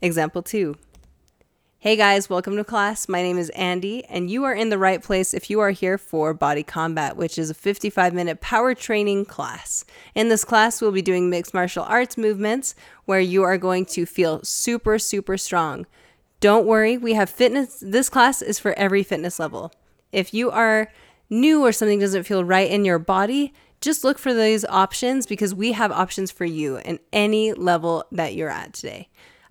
Example 0.00 0.42
2. 0.42 0.76
Hey 1.80 1.94
guys, 1.94 2.28
welcome 2.28 2.56
to 2.56 2.64
class. 2.64 3.08
My 3.08 3.22
name 3.22 3.38
is 3.38 3.50
Andy, 3.50 4.04
and 4.06 4.28
you 4.28 4.42
are 4.42 4.52
in 4.52 4.68
the 4.68 4.78
right 4.78 5.00
place 5.00 5.32
if 5.32 5.48
you 5.48 5.60
are 5.60 5.70
here 5.70 5.96
for 5.96 6.34
Body 6.34 6.64
Combat, 6.64 7.16
which 7.16 7.38
is 7.38 7.50
a 7.50 7.54
55 7.54 8.12
minute 8.12 8.40
power 8.40 8.74
training 8.74 9.26
class. 9.26 9.84
In 10.12 10.28
this 10.28 10.44
class, 10.44 10.80
we'll 10.80 10.90
be 10.90 11.02
doing 11.02 11.30
mixed 11.30 11.54
martial 11.54 11.84
arts 11.84 12.18
movements 12.18 12.74
where 13.04 13.20
you 13.20 13.44
are 13.44 13.56
going 13.56 13.84
to 13.86 14.06
feel 14.06 14.42
super, 14.42 14.98
super 14.98 15.38
strong. 15.38 15.86
Don't 16.40 16.66
worry, 16.66 16.98
we 16.98 17.14
have 17.14 17.30
fitness. 17.30 17.78
This 17.80 18.08
class 18.08 18.42
is 18.42 18.58
for 18.58 18.76
every 18.76 19.04
fitness 19.04 19.38
level. 19.38 19.70
If 20.10 20.34
you 20.34 20.50
are 20.50 20.90
new 21.30 21.64
or 21.64 21.70
something 21.70 22.00
doesn't 22.00 22.24
feel 22.24 22.42
right 22.42 22.68
in 22.68 22.84
your 22.84 22.98
body, 22.98 23.54
just 23.80 24.02
look 24.02 24.18
for 24.18 24.34
these 24.34 24.64
options 24.64 25.26
because 25.26 25.54
we 25.54 25.70
have 25.70 25.92
options 25.92 26.32
for 26.32 26.44
you 26.44 26.78
in 26.78 26.98
any 27.12 27.52
level 27.52 28.04
that 28.10 28.34
you're 28.34 28.50
at 28.50 28.72
today. 28.72 29.08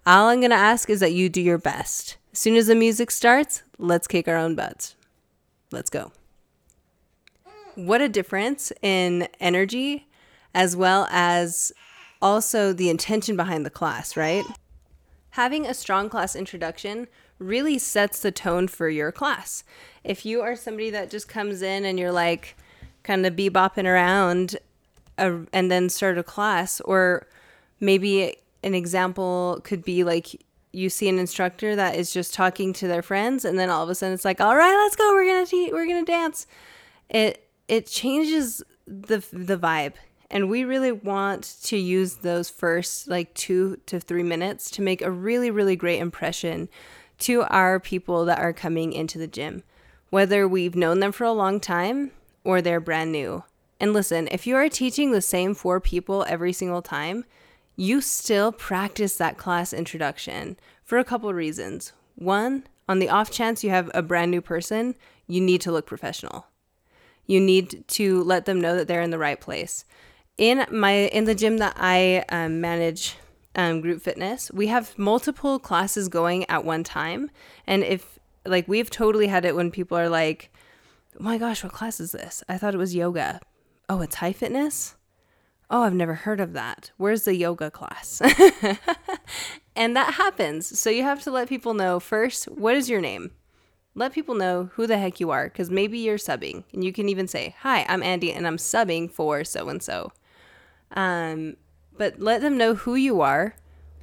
All 0.08 0.30
I'm 0.30 0.40
going 0.40 0.52
to 0.52 0.56
ask 0.56 0.90
is 0.90 1.02
that 1.02 1.12
you 1.12 1.28
do 1.28 1.42
your 1.42 1.58
best. 1.58 2.16
As 2.32 2.40
soon 2.40 2.56
as 2.56 2.68
the 2.68 2.76
music 2.76 3.12
starts, 3.12 3.64
let's 3.78 4.08
kick 4.08 4.30
our 4.30 4.38
own 4.38 4.56
butts. 4.56 4.96
Let's 5.70 5.90
go. 5.90 6.14
What 7.76 8.02
a 8.02 8.08
difference 8.08 8.72
in 8.82 9.28
energy 9.42 10.08
as 10.56 10.78
well 10.78 11.10
as 11.12 11.74
also 12.22 12.72
the 12.72 12.90
intention 12.90 13.36
behind 13.36 13.66
the 13.66 13.70
class, 13.70 14.16
right? 14.16 14.46
Having 15.32 15.66
a 15.66 15.74
strong 15.74 16.08
class 16.08 16.38
introduction 16.38 17.10
really 17.38 17.78
sets 17.78 18.22
the 18.22 18.32
tone 18.32 18.70
for 18.70 18.88
your 18.88 19.12
class. 19.12 19.66
If 20.06 20.26
you 20.26 20.40
are 20.42 20.56
somebody 20.56 20.90
that 20.90 21.10
just 21.10 21.28
comes 21.28 21.62
in 21.62 21.84
and 21.84 22.00
you're 22.00 22.14
like 22.14 22.56
kind 23.04 23.26
of 23.26 23.36
bebopping 23.36 23.84
around 23.84 24.56
uh, 25.18 25.40
and 25.52 25.70
then 25.70 25.90
start 25.90 26.18
a 26.18 26.24
class, 26.24 26.80
or 26.80 27.28
maybe 27.82 28.38
an 28.64 28.74
example 28.74 29.62
could 29.64 29.84
be 29.84 30.04
like 30.04 30.44
you 30.72 30.90
see 30.90 31.10
an 31.10 31.18
instructor 31.18 31.76
that 31.76 31.96
is 31.96 32.12
just 32.12 32.34
talking 32.34 32.74
to 32.74 32.88
their 32.88 33.02
friends 33.02 33.46
and 33.46 33.58
then 33.58 33.70
all 33.70 33.84
of 33.84 33.90
a 33.90 33.96
sudden 33.96 34.14
it's 34.14 34.26
like 34.26 34.42
all 34.42 34.56
right 34.56 34.76
let's 34.76 34.96
go 34.96 35.14
we're 35.14 35.26
gonna 35.26 35.46
te- 35.46 35.72
we're 35.72 35.88
gonna 35.88 36.06
dance. 36.06 36.46
It 37.10 37.50
it 37.68 37.88
changes 37.88 38.62
the 38.86 39.24
the 39.32 39.58
vibe 39.58 39.94
and 40.30 40.50
we 40.50 40.64
really 40.64 40.92
want 40.92 41.58
to 41.64 41.78
use 41.78 42.16
those 42.16 42.50
first 42.50 43.08
like 43.08 43.34
two 43.34 43.78
to 43.86 44.00
three 44.00 44.24
minutes 44.24 44.70
to 44.72 44.82
make 44.82 45.02
a 45.02 45.12
really 45.12 45.52
really 45.52 45.76
great 45.76 46.00
impression 46.00 46.70
to 47.20 47.44
our 47.44 47.80
people 47.80 48.26
that 48.26 48.40
are 48.40 48.54
coming 48.54 48.94
into 48.94 49.18
the 49.18 49.28
gym 49.28 49.64
whether 50.10 50.48
we've 50.48 50.76
known 50.76 51.00
them 51.00 51.12
for 51.12 51.24
a 51.24 51.32
long 51.32 51.60
time 51.60 52.12
or 52.44 52.62
they're 52.62 52.80
brand 52.80 53.12
new. 53.12 53.44
And 53.80 53.94
listen 53.94 54.28
if 54.32 54.48
you 54.48 54.56
are 54.56 54.70
teaching 54.70 55.12
the 55.12 55.22
same 55.22 55.54
four 55.54 55.80
people 55.80 56.26
every 56.28 56.54
single 56.54 56.82
time 56.82 57.26
you 57.78 58.02
still 58.02 58.52
practice 58.52 59.16
that 59.18 59.38
class 59.38 59.72
introduction 59.72 60.58
for 60.84 60.98
a 60.98 61.06
couple 61.06 61.32
reasons. 61.34 61.94
One, 62.16 62.64
on 62.90 63.00
the 63.00 63.10
off 63.10 63.32
chance 63.32 63.64
you 63.64 63.70
have 63.70 63.92
a 63.94 64.02
brand 64.02 64.32
new 64.32 64.42
person, 64.42 64.96
you 65.28 65.40
need 65.40 65.62
to 65.62 65.72
look 65.72 65.86
professional. 65.86 66.48
You 67.28 67.40
need 67.40 67.88
to 67.90 68.24
let 68.24 68.46
them 68.46 68.60
know 68.60 68.76
that 68.76 68.88
they're 68.88 69.02
in 69.02 69.12
the 69.12 69.20
right 69.20 69.40
place. 69.40 69.86
In 70.38 70.66
my 70.72 70.92
in 70.92 71.26
the 71.26 71.36
gym 71.36 71.58
that 71.58 71.76
I 71.78 72.26
um, 72.30 72.62
manage, 72.62 73.16
um, 73.56 73.82
group 73.82 74.02
fitness, 74.02 74.52
we 74.52 74.68
have 74.68 74.98
multiple 74.98 75.60
classes 75.60 76.08
going 76.10 76.50
at 76.50 76.64
one 76.64 76.84
time, 76.84 77.30
and 77.66 77.84
if 77.84 78.20
like 78.46 78.68
we've 78.68 78.90
totally 78.90 79.28
had 79.28 79.46
it 79.46 79.56
when 79.56 79.72
people 79.72 79.98
are 79.98 80.10
like, 80.10 80.52
"Oh 81.20 81.24
my 81.24 81.38
gosh, 81.38 81.64
what 81.64 81.74
class 81.74 82.00
is 82.00 82.12
this? 82.12 82.44
I 82.48 82.58
thought 82.58 82.76
it 82.76 82.80
was 82.80 82.96
yoga. 82.96 83.40
Oh, 83.90 84.02
it's 84.02 84.16
high 84.16 84.34
fitness." 84.34 84.96
Oh, 85.70 85.84
I've 85.84 85.94
never 85.94 86.16
heard 86.16 86.40
of 86.40 86.54
that. 86.54 86.92
Where's 86.98 87.24
the 87.24 87.36
yoga 87.36 87.70
class? 87.70 88.22
and 89.76 89.96
that 89.96 90.14
happens. 90.14 90.80
So 90.80 90.90
you 90.90 91.04
have 91.04 91.22
to 91.24 91.32
let 91.32 91.50
people 91.50 91.74
know 91.74 92.00
first, 92.00 92.46
what 92.46 92.76
is 92.76 92.90
your 92.90 93.02
name? 93.02 93.32
Let 93.96 94.14
people 94.14 94.36
know 94.36 94.70
who 94.74 94.88
the 94.88 94.98
heck 94.98 95.20
you 95.20 95.32
are 95.32 95.50
because 95.50 95.70
maybe 95.70 96.00
you're 96.00 96.18
subbing. 96.18 96.64
And 96.72 96.84
you 96.86 96.94
can 96.94 97.10
even 97.10 97.28
say, 97.28 97.56
Hi, 97.62 97.86
I'm 97.90 98.04
Andy 98.04 98.32
and 98.32 98.48
I'm 98.48 98.58
subbing 98.58 99.12
for 99.12 99.44
so 99.44 99.70
and 99.70 99.84
so. 99.84 100.14
But 101.98 102.20
let 102.20 102.42
them 102.42 102.58
know 102.58 102.76
who 102.76 102.96
you 102.96 103.22
are, 103.22 103.56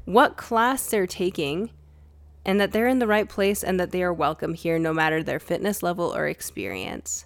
what 0.05 0.37
class 0.37 0.87
they're 0.87 1.07
taking, 1.07 1.71
and 2.45 2.61
that 2.61 2.73
they're 2.73 2.89
in 2.89 2.99
the 2.99 3.07
right 3.07 3.29
place 3.29 3.65
and 3.65 3.81
that 3.81 3.91
they 3.91 4.03
are 4.03 4.13
welcome 4.13 4.55
here 4.55 4.79
no 4.79 4.93
matter 4.93 5.23
their 5.23 5.41
fitness 5.41 5.83
level 5.83 6.15
or 6.15 6.27
experience 6.27 7.25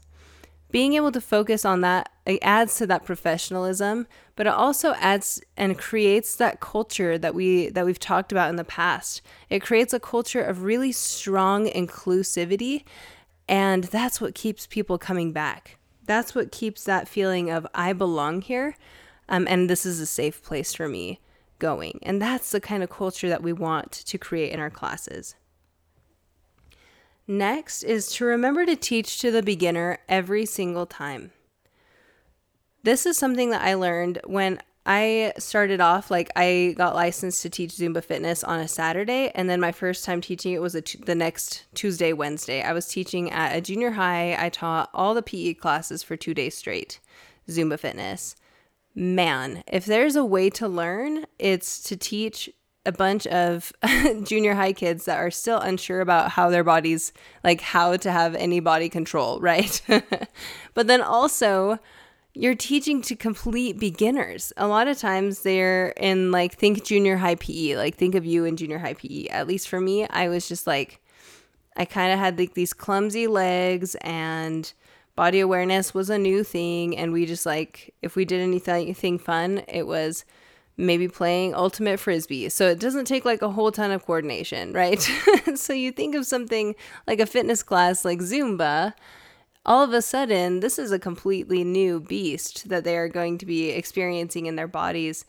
being 0.71 0.95
able 0.95 1.13
to 1.13 1.21
focus 1.21 1.65
on 1.65 1.81
that 1.81 2.11
it 2.27 2.39
adds 2.43 2.77
to 2.77 2.87
that 2.87 3.05
professionalism 3.05 4.07
but 4.37 4.47
it 4.47 4.53
also 4.53 4.95
adds 5.01 5.41
and 5.57 5.77
creates 5.77 6.37
that 6.37 6.61
culture 6.61 7.19
that 7.19 7.35
we 7.35 7.69
that 7.71 7.85
we've 7.85 7.99
talked 7.99 8.31
about 8.31 8.51
in 8.51 8.55
the 8.55 8.63
past. 8.63 9.21
It 9.51 9.63
creates 9.63 9.93
a 9.93 9.99
culture 9.99 10.41
of 10.43 10.63
really 10.63 10.93
strong 10.93 11.67
inclusivity 11.67 12.85
and 13.49 13.85
that's 13.85 14.21
what 14.21 14.37
keeps 14.37 14.67
people 14.67 14.97
coming 14.97 15.33
back. 15.33 15.79
That's 16.05 16.35
what 16.35 16.53
keeps 16.53 16.85
that 16.85 17.09
feeling 17.09 17.51
of 17.51 17.67
i 17.75 17.93
belong 17.93 18.43
here 18.43 18.77
um, 19.29 19.47
and 19.49 19.69
this 19.69 19.85
is 19.85 20.01
a 20.01 20.07
safe 20.07 20.43
place 20.43 20.73
for 20.73 20.89
me 20.89 21.21
going. 21.59 21.99
And 22.03 22.23
that's 22.23 22.51
the 22.53 22.61
kind 22.61 22.83
of 22.83 22.91
culture 22.91 23.29
that 23.29 23.43
we 23.43 23.53
want 23.53 23.91
to 23.93 24.19
create 24.19 24.53
in 24.53 24.61
our 24.61 24.71
classes 24.71 25.35
Next 27.31 27.83
is 27.83 28.11
to 28.13 28.25
remember 28.25 28.65
to 28.65 28.75
teach 28.75 29.21
to 29.21 29.31
the 29.31 29.43
beginner 29.43 29.99
every 30.09 30.47
single 30.47 30.87
time. 30.87 31.33
This 32.85 33.05
is 33.05 33.19
something 33.19 33.51
that 33.51 33.61
I 33.61 33.75
learned 33.75 34.21
when 34.25 34.63
I 34.87 35.35
started 35.37 35.83
off 35.83 36.11
like 36.11 36.31
I 36.35 36.75
got 36.79 36.95
licensed 36.95 37.43
to 37.43 37.51
teach 37.51 37.73
Zumba 37.73 38.03
fitness 38.03 38.43
on 38.43 38.61
a 38.61 38.67
Saturday 38.67 39.31
and 39.35 39.51
then 39.51 39.61
my 39.61 39.73
first 39.73 40.07
time 40.07 40.23
teaching 40.23 40.55
it 40.55 40.63
was 40.63 40.73
the 40.73 41.15
next 41.15 41.67
Tuesday 41.75 42.15
Wednesday. 42.15 42.63
I 42.63 42.73
was 42.73 42.89
teaching 42.89 43.31
at 43.31 43.55
a 43.55 43.61
junior 43.61 43.91
high. 43.91 44.35
I 44.43 44.49
taught 44.49 44.89
all 44.95 45.13
the 45.13 45.21
PE 45.21 45.55
classes 45.55 46.03
for 46.03 46.17
2 46.17 46.33
days 46.33 46.57
straight. 46.57 46.99
Zumba 47.47 47.79
fitness. 47.79 48.37
Man, 48.95 49.63
if 49.67 49.85
there's 49.85 50.17
a 50.17 50.25
way 50.25 50.49
to 50.51 50.67
learn, 50.67 51.27
it's 51.39 51.83
to 51.83 51.97
teach 51.97 52.49
a 52.89 52.93
bunch 52.93 53.27
of 53.27 53.71
junior 54.25 54.55
high 54.55 54.73
kids 54.73 55.05
that 55.05 55.19
are 55.19 55.31
still 55.31 55.59
unsure 55.59 56.01
about 56.01 56.31
how 56.31 56.49
their 56.49 56.65
bodies, 56.65 57.13
like 57.45 57.61
how 57.61 57.99
to 57.99 58.11
have 58.11 58.35
any 58.35 58.61
body 58.61 58.89
control, 58.89 59.39
right? 59.43 59.83
but 60.73 60.87
then 60.87 61.03
also, 61.03 61.79
you're 62.33 62.55
teaching 62.55 63.03
to 63.03 63.15
complete 63.15 63.79
beginners. 63.79 64.55
A 64.57 64.67
lot 64.67 64.89
of 64.89 64.97
times 64.97 65.41
they're 65.41 65.89
in 65.99 66.31
like, 66.31 66.55
think 66.55 66.83
junior 66.83 67.19
high 67.19 67.35
PE, 67.35 67.77
like 67.77 67.95
think 67.95 68.15
of 68.15 68.25
you 68.25 68.47
in 68.47 68.57
junior 68.57 68.79
high 68.79 68.95
PE. 68.95 69.27
At 69.27 69.47
least 69.47 69.69
for 69.69 69.81
me, 69.81 70.07
I 70.09 70.29
was 70.29 70.49
just 70.49 70.67
like, 70.67 71.03
I 71.77 71.85
kind 71.85 72.13
of 72.13 72.19
had 72.19 72.39
like 72.39 72.55
these 72.55 72.73
clumsy 72.73 73.27
legs 73.27 73.97
and 73.97 74.73
body 75.15 75.41
awareness 75.41 75.93
was 75.93 76.09
a 76.09 76.17
new 76.17 76.43
thing. 76.43 76.97
And 76.97 77.13
we 77.13 77.27
just 77.27 77.45
like, 77.45 77.93
if 78.01 78.17
we 78.17 78.25
did 78.25 78.41
anything 78.41 79.19
fun, 79.19 79.63
it 79.69 79.87
was 79.87 80.25
maybe 80.79 81.09
playing 81.09 81.55
ultimate 81.55 82.01
frisbee. 82.01 82.49
So 82.49 82.69
it 82.69 82.79
doesn't 82.79 83.05
take 83.05 83.25
like 83.25 83.43
a 83.43 83.51
whole 83.51 83.73
ton 83.73 83.91
of 83.91 84.07
coordination, 84.07 84.73
right? 84.73 85.01
so 85.55 85.75
you 85.75 85.93
think 85.93 86.15
of 86.15 86.25
something 86.25 86.75
like 87.07 87.21
a 87.21 87.27
fitness 87.27 87.63
class 87.63 88.05
like 88.05 88.21
Zumba, 88.21 88.95
all 89.67 89.85
of 89.85 89.93
a 89.93 90.01
sudden, 90.01 90.61
this 90.61 90.79
is 90.79 90.93
a 90.93 90.99
completely 90.99 91.63
new 91.63 92.01
beast 92.01 92.71
that 92.71 92.85
they 92.85 92.97
are 92.97 93.09
going 93.09 93.37
to 93.37 93.45
be 93.45 93.69
experiencing 93.69 94.47
in 94.47 94.57
their 94.57 94.69
bodies. 94.69 95.27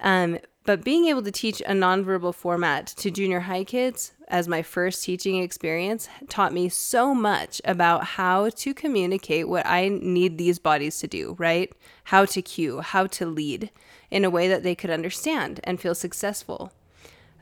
Um, 0.00 0.38
but 0.64 0.82
being 0.82 1.06
able 1.06 1.22
to 1.22 1.30
teach 1.30 1.60
a 1.60 1.72
nonverbal 1.72 2.34
format 2.34 2.86
to 2.86 3.10
junior 3.10 3.40
high 3.40 3.64
kids 3.64 4.12
as 4.28 4.48
my 4.48 4.62
first 4.62 5.04
teaching 5.04 5.36
experience 5.36 6.08
taught 6.30 6.54
me 6.54 6.70
so 6.70 7.14
much 7.14 7.60
about 7.66 8.04
how 8.04 8.48
to 8.48 8.72
communicate 8.72 9.46
what 9.46 9.66
I 9.66 9.88
need 9.88 10.38
these 10.38 10.58
bodies 10.58 10.98
to 11.00 11.06
do, 11.06 11.36
right? 11.38 11.70
How 12.04 12.24
to 12.24 12.40
cue, 12.40 12.80
how 12.80 13.06
to 13.08 13.26
lead 13.26 13.70
in 14.10 14.24
a 14.24 14.30
way 14.30 14.48
that 14.48 14.62
they 14.62 14.74
could 14.74 14.90
understand 14.90 15.60
and 15.64 15.80
feel 15.80 15.94
successful. 15.94 16.72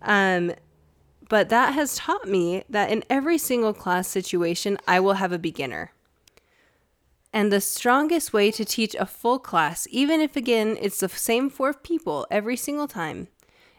Um, 0.01 0.53
but 1.29 1.49
that 1.49 1.75
has 1.75 1.97
taught 1.97 2.29
me 2.29 2.65
that 2.69 2.91
in 2.91 3.05
every 3.09 3.39
single 3.39 3.73
class 3.73 4.09
situation, 4.09 4.77
I 4.87 5.01
will 5.01 5.15
have 5.15 5.33
a 5.33 5.39
beginner. 5.39 5.93
And 7.33 7.51
the 7.51 7.61
strongest 7.61 8.33
way 8.33 8.51
to 8.51 8.65
teach 8.65 8.95
a 8.95 9.07
full 9.07 9.39
class, 9.39 9.87
even 9.91 10.21
if 10.21 10.37
again 10.37 10.77
it's 10.81 11.01
the 11.01 11.09
same 11.09 11.49
four 11.49 11.73
people 11.73 12.27
every 12.31 12.57
single 12.57 12.89
time, 12.89 13.29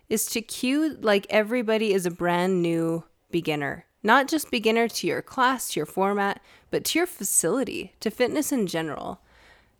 is 0.09 0.25
to 0.27 0.41
cue 0.41 0.97
like 1.01 1.27
everybody 1.29 1.93
is 1.93 2.05
a 2.05 2.11
brand 2.11 2.61
new 2.61 3.03
beginner. 3.29 3.85
Not 4.01 4.27
just 4.27 4.51
beginner 4.51 4.87
to 4.87 5.07
your 5.07 5.21
class, 5.21 5.69
to 5.69 5.79
your 5.79 5.85
format, 5.85 6.41
but 6.71 6.83
to 6.85 6.99
your 6.99 7.07
facility, 7.07 7.93
to 7.99 8.09
fitness 8.09 8.51
in 8.51 8.67
general. 8.67 9.21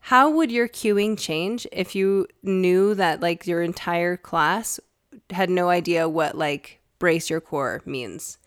How 0.08 0.30
would 0.30 0.52
your 0.52 0.68
cueing 0.68 1.18
change 1.18 1.66
if 1.72 1.96
you 1.96 2.28
knew 2.42 2.94
that 2.96 3.22
like 3.22 3.48
your 3.48 3.62
entire 3.62 4.18
class 4.18 4.80
had 5.30 5.50
no 5.50 5.70
idea 5.70 6.10
what 6.10 6.38
like 6.38 6.82
brace 7.00 7.30
your 7.30 7.40
core 7.40 7.82
means 7.86 8.38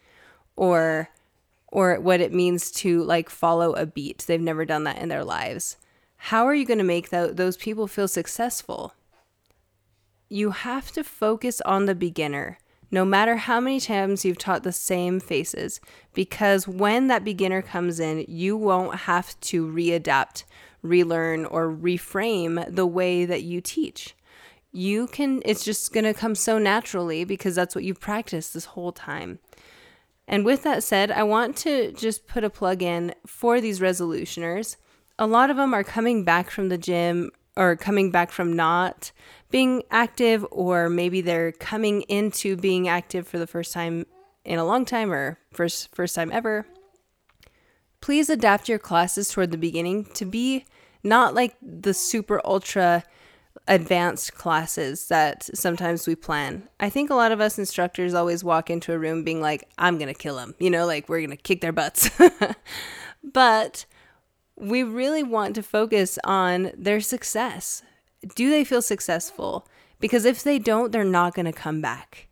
or 0.55 1.09
or 1.69 1.99
what 1.99 2.21
it 2.21 2.33
means 2.33 2.71
to 2.73 3.03
like 3.03 3.31
follow 3.31 3.73
a 3.73 3.87
beat. 3.87 4.25
They've 4.27 4.41
never 4.41 4.67
done 4.67 4.85
that 4.85 4.99
in 4.99 5.09
their 5.09 5.25
lives. 5.25 5.79
How 6.17 6.47
are 6.47 6.55
you 6.55 6.67
going 6.67 6.79
to 6.79 6.85
make 6.85 7.09
th- 7.09 7.37
those 7.37 7.57
people 7.57 7.87
feel 7.87 8.09
successful? 8.09 8.93
You 10.29 10.51
have 10.51 10.93
to 10.93 11.05
focus 11.05 11.63
on 11.63 11.87
the 11.87 11.95
beginner, 11.95 12.59
no 12.91 13.05
matter 13.05 13.37
how 13.37 13.61
many 13.61 13.81
times 13.81 14.25
you've 14.25 14.39
taught 14.39 14.63
the 14.63 14.73
same 14.73 15.21
faces, 15.21 15.81
because 16.15 16.69
when 16.69 17.09
that 17.09 17.25
beginner 17.25 17.63
comes 17.63 18.01
in, 18.01 18.25
you 18.29 18.57
won't 18.57 19.01
have 19.01 19.39
to 19.41 19.67
readapt 19.67 20.45
relearn 20.83 21.45
or 21.45 21.69
reframe 21.69 22.75
the 22.75 22.87
way 22.87 23.25
that 23.25 23.43
you 23.43 23.61
teach. 23.61 24.15
You 24.73 25.07
can, 25.07 25.43
it's 25.45 25.65
just 25.65 25.93
to 25.93 26.15
come 26.15 26.35
so 26.35 26.59
naturally 26.59 27.25
because 27.25 27.55
that's 27.55 27.75
what 27.75 27.85
you've 27.85 28.01
practiced 28.01 28.55
this 28.55 28.67
whole 28.67 28.93
time. 28.93 29.39
And 30.29 30.45
with 30.45 30.65
that 30.65 30.83
said, 30.83 31.11
I 31.11 31.23
want 31.23 31.57
to 31.59 31.93
just 31.93 32.27
put 32.27 32.45
a 32.45 32.51
plug 32.51 32.83
in 32.83 33.15
for 33.27 33.61
these 33.61 33.81
resolutioners. 33.81 34.77
A 35.19 35.27
lot 35.27 35.51
of 35.51 35.57
them 35.57 35.73
are 35.73 35.85
coming 35.85 36.25
back 36.25 36.51
from 36.51 36.69
the 36.69 36.79
gym 36.79 37.31
or 37.57 37.77
coming 37.77 38.11
back 38.11 38.31
from 38.31 38.55
not 38.55 39.13
being 39.51 39.83
active, 39.91 40.47
or 40.51 40.89
maybe 40.89 41.21
they're 41.21 41.53
coming 41.53 42.03
into 42.03 42.57
being 42.57 42.89
active 42.89 43.27
for 43.27 43.39
the 43.39 43.47
first 43.47 43.73
time 43.73 44.07
in 44.45 44.59
a 44.59 44.65
long 44.65 44.85
time 44.85 45.13
or 45.13 45.39
first 45.53 45.95
first 45.95 46.15
time 46.15 46.31
ever, 46.33 46.67
please 48.01 48.31
adapt 48.31 48.69
your 48.69 48.79
classes 48.79 49.29
toward 49.31 49.51
the 49.51 49.59
beginning 49.59 50.05
to 50.15 50.25
be 50.25 50.65
not 51.03 51.35
like 51.35 51.57
the 51.63 51.95
super 51.95 52.41
ultra 52.45 53.03
advanced 53.69 54.35
classes 54.35 55.09
that 55.09 55.45
sometimes 55.57 56.07
we 56.07 56.15
plan. 56.15 56.69
I 56.79 56.91
think 56.91 57.11
a 57.11 57.15
lot 57.15 57.33
of 57.33 57.41
us 57.41 57.59
instructors 57.59 58.15
always 58.15 58.45
walk 58.45 58.71
into 58.71 58.93
a 58.93 58.99
room 58.99 59.25
being 59.25 59.41
like, 59.41 59.69
I'm 59.79 59.99
going 59.99 60.13
to 60.13 60.15
kill 60.15 60.37
them, 60.37 60.55
you 60.59 60.71
know, 60.71 60.87
like 60.87 61.09
we're 61.09 61.21
going 61.21 61.31
to 61.31 61.37
kick 61.37 61.61
their 61.61 61.73
butts. 61.73 62.11
but 63.25 63.87
we 64.57 64.83
really 64.83 65.23
want 65.23 65.55
to 65.55 65.63
focus 65.63 66.19
on 66.25 66.73
their 66.77 67.01
success. 67.01 67.83
Do 68.35 68.51
they 68.51 68.65
feel 68.65 68.83
successful? 68.83 69.69
Because 70.01 70.25
if 70.25 70.43
they 70.43 70.59
don't, 70.59 70.93
they're 70.93 71.05
not 71.05 71.35
going 71.35 71.47
to 71.47 71.53
come 71.53 71.81
back. 71.81 72.29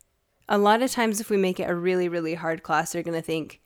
A 0.48 0.58
lot 0.58 0.82
of 0.82 0.90
times, 0.90 1.20
if 1.20 1.30
we 1.30 1.36
make 1.36 1.60
it 1.60 1.68
a 1.68 1.74
really, 1.74 2.08
really 2.08 2.34
hard 2.34 2.62
class, 2.62 2.92
they're 2.92 3.02
going 3.02 3.18
to 3.18 3.22
think, 3.22 3.60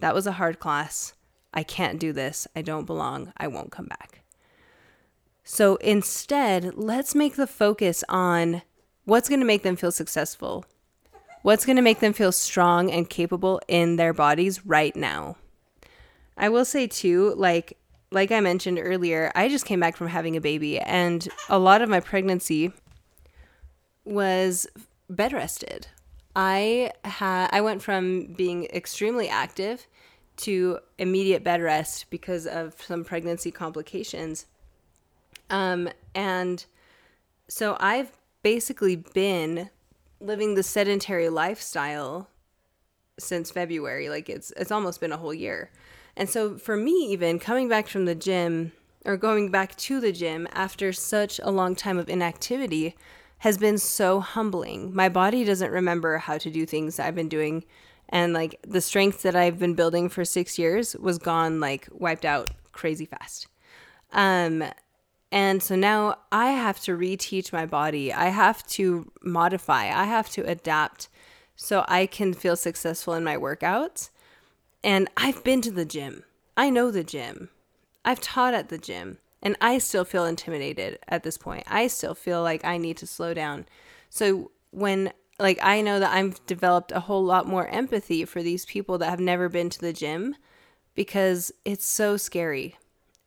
that 0.00 0.14
was 0.14 0.26
a 0.26 0.32
hard 0.32 0.58
class. 0.58 1.14
I 1.52 1.62
can't 1.62 2.00
do 2.00 2.12
this. 2.12 2.48
I 2.56 2.62
don't 2.62 2.86
belong. 2.86 3.32
I 3.36 3.46
won't 3.46 3.72
come 3.72 3.86
back. 3.86 4.22
So 5.44 5.76
instead, 5.76 6.74
let's 6.76 7.14
make 7.14 7.36
the 7.36 7.46
focus 7.46 8.02
on 8.08 8.62
what's 9.04 9.28
going 9.28 9.40
to 9.40 9.46
make 9.46 9.62
them 9.62 9.76
feel 9.76 9.92
successful. 9.92 10.64
What's 11.42 11.66
going 11.66 11.76
to 11.76 11.82
make 11.82 12.00
them 12.00 12.14
feel 12.14 12.32
strong 12.32 12.90
and 12.90 13.08
capable 13.08 13.60
in 13.68 13.96
their 13.96 14.14
bodies 14.14 14.64
right 14.64 14.96
now. 14.96 15.36
I 16.36 16.48
will 16.48 16.64
say 16.64 16.86
too, 16.86 17.34
like 17.36 17.76
like 18.14 18.30
I 18.32 18.40
mentioned 18.40 18.78
earlier, 18.80 19.30
I 19.34 19.48
just 19.48 19.66
came 19.66 19.80
back 19.80 19.96
from 19.96 20.06
having 20.06 20.36
a 20.36 20.40
baby 20.40 20.78
and 20.78 21.28
a 21.48 21.58
lot 21.58 21.82
of 21.82 21.88
my 21.88 22.00
pregnancy 22.00 22.72
was 24.04 24.66
bed 25.10 25.32
rested. 25.32 25.88
I 26.36 26.92
had 27.04 27.48
I 27.52 27.60
went 27.60 27.82
from 27.82 28.26
being 28.26 28.64
extremely 28.66 29.28
active 29.28 29.86
to 30.38 30.78
immediate 30.98 31.44
bed 31.44 31.62
rest 31.62 32.10
because 32.10 32.46
of 32.46 32.80
some 32.82 33.04
pregnancy 33.04 33.50
complications. 33.50 34.46
Um, 35.50 35.88
and 36.14 36.64
so 37.48 37.76
I've 37.78 38.10
basically 38.42 38.96
been 38.96 39.70
living 40.20 40.54
the 40.54 40.62
sedentary 40.62 41.28
lifestyle 41.28 42.28
since 43.18 43.50
February. 43.50 44.08
Like 44.08 44.28
it's 44.28 44.52
it's 44.56 44.72
almost 44.72 45.00
been 45.00 45.12
a 45.12 45.16
whole 45.16 45.34
year. 45.34 45.70
And 46.16 46.28
so 46.28 46.56
for 46.56 46.76
me 46.76 46.92
even 47.12 47.38
coming 47.38 47.68
back 47.68 47.88
from 47.88 48.04
the 48.04 48.14
gym 48.14 48.72
or 49.04 49.16
going 49.16 49.50
back 49.50 49.76
to 49.76 50.00
the 50.00 50.12
gym 50.12 50.48
after 50.52 50.92
such 50.92 51.40
a 51.42 51.50
long 51.50 51.74
time 51.74 51.98
of 51.98 52.08
inactivity 52.08 52.96
has 53.38 53.58
been 53.58 53.78
so 53.78 54.20
humbling. 54.20 54.94
My 54.94 55.08
body 55.08 55.44
doesn't 55.44 55.70
remember 55.70 56.18
how 56.18 56.38
to 56.38 56.50
do 56.50 56.64
things 56.64 56.98
I've 56.98 57.14
been 57.14 57.28
doing 57.28 57.64
and 58.08 58.32
like 58.32 58.60
the 58.66 58.80
strength 58.80 59.22
that 59.22 59.34
I've 59.34 59.58
been 59.58 59.74
building 59.74 60.08
for 60.08 60.24
6 60.24 60.58
years 60.58 60.94
was 60.96 61.18
gone 61.18 61.60
like 61.60 61.88
wiped 61.90 62.24
out 62.24 62.50
crazy 62.72 63.06
fast. 63.06 63.48
Um 64.12 64.64
and 65.32 65.60
so 65.62 65.74
now 65.74 66.18
I 66.30 66.52
have 66.52 66.78
to 66.82 66.96
reteach 66.96 67.52
my 67.52 67.66
body. 67.66 68.12
I 68.12 68.28
have 68.28 68.64
to 68.68 69.10
modify. 69.20 69.86
I 69.86 70.04
have 70.04 70.30
to 70.30 70.42
adapt 70.42 71.08
so 71.56 71.84
I 71.88 72.06
can 72.06 72.34
feel 72.34 72.54
successful 72.54 73.14
in 73.14 73.24
my 73.24 73.36
workouts. 73.36 74.10
And 74.84 75.08
I've 75.16 75.42
been 75.42 75.62
to 75.62 75.70
the 75.70 75.86
gym. 75.86 76.24
I 76.58 76.68
know 76.68 76.90
the 76.90 77.02
gym. 77.02 77.48
I've 78.04 78.20
taught 78.20 78.52
at 78.52 78.68
the 78.68 78.76
gym. 78.76 79.18
And 79.42 79.56
I 79.60 79.78
still 79.78 80.04
feel 80.04 80.26
intimidated 80.26 80.98
at 81.08 81.22
this 81.22 81.38
point. 81.38 81.64
I 81.66 81.86
still 81.86 82.14
feel 82.14 82.42
like 82.42 82.64
I 82.64 82.76
need 82.76 82.98
to 82.98 83.06
slow 83.06 83.32
down. 83.32 83.66
So 84.10 84.50
when 84.70 85.12
like 85.38 85.58
I 85.62 85.80
know 85.80 85.98
that 85.98 86.12
I've 86.12 86.44
developed 86.46 86.92
a 86.92 87.00
whole 87.00 87.24
lot 87.24 87.48
more 87.48 87.66
empathy 87.68 88.24
for 88.24 88.42
these 88.42 88.64
people 88.66 88.98
that 88.98 89.10
have 89.10 89.20
never 89.20 89.48
been 89.48 89.70
to 89.70 89.80
the 89.80 89.92
gym 89.92 90.36
because 90.94 91.50
it's 91.64 91.84
so 91.84 92.16
scary 92.16 92.76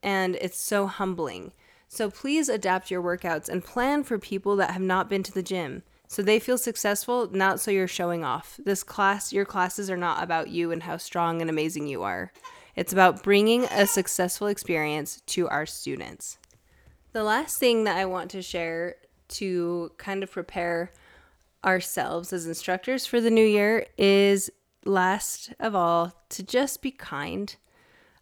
and 0.02 0.36
it's 0.36 0.60
so 0.60 0.88
humbling. 0.88 1.52
So 1.88 2.10
please 2.10 2.50
adapt 2.50 2.92
your 2.92 3.02
workouts 3.02 3.50
and 3.50 3.64
plan 3.64 4.04
for 4.04 4.18
people 4.18 4.56
that 4.58 4.72
have 4.72 4.82
not 4.82 5.10
been 5.10 5.24
to 5.24 5.34
the 5.34 5.44
gym. 5.44 5.84
So 6.08 6.22
they 6.22 6.40
feel 6.40 6.58
successful, 6.58 7.30
not 7.32 7.60
so 7.60 7.70
you're 7.70 7.88
showing 7.88 8.24
off. 8.24 8.60
This 8.64 8.84
class, 8.84 9.34
your 9.34 9.46
classes 9.46 9.90
are 9.90 9.98
not 9.98 10.24
about 10.24 10.50
you 10.50 10.72
and 10.72 10.84
how 10.84 10.98
strong 10.98 11.42
and 11.42 11.50
amazing 11.50 11.88
you 11.88 12.04
are. 12.04 12.32
It's 12.76 12.94
about 12.94 13.24
bringing 13.24 13.66
a 13.66 13.86
successful 13.86 14.48
experience 14.48 15.22
to 15.28 15.48
our 15.50 15.66
students. 15.66 16.38
The 17.12 17.24
last 17.24 17.60
thing 17.60 17.84
that 17.86 17.98
I 17.98 18.06
want 18.06 18.32
to 18.32 18.42
share 18.42 18.96
to 19.30 19.92
kind 19.98 20.24
of 20.24 20.32
prepare 20.32 20.94
ourselves 21.66 22.32
as 22.32 22.48
instructors 22.48 23.06
for 23.06 23.20
the 23.20 23.32
new 23.32 23.46
year 23.46 23.88
is 23.98 24.50
last 24.86 25.54
of 25.60 25.76
all 25.76 26.14
to 26.30 26.44
just 26.44 26.82
be 26.82 26.92
kind. 26.92 27.56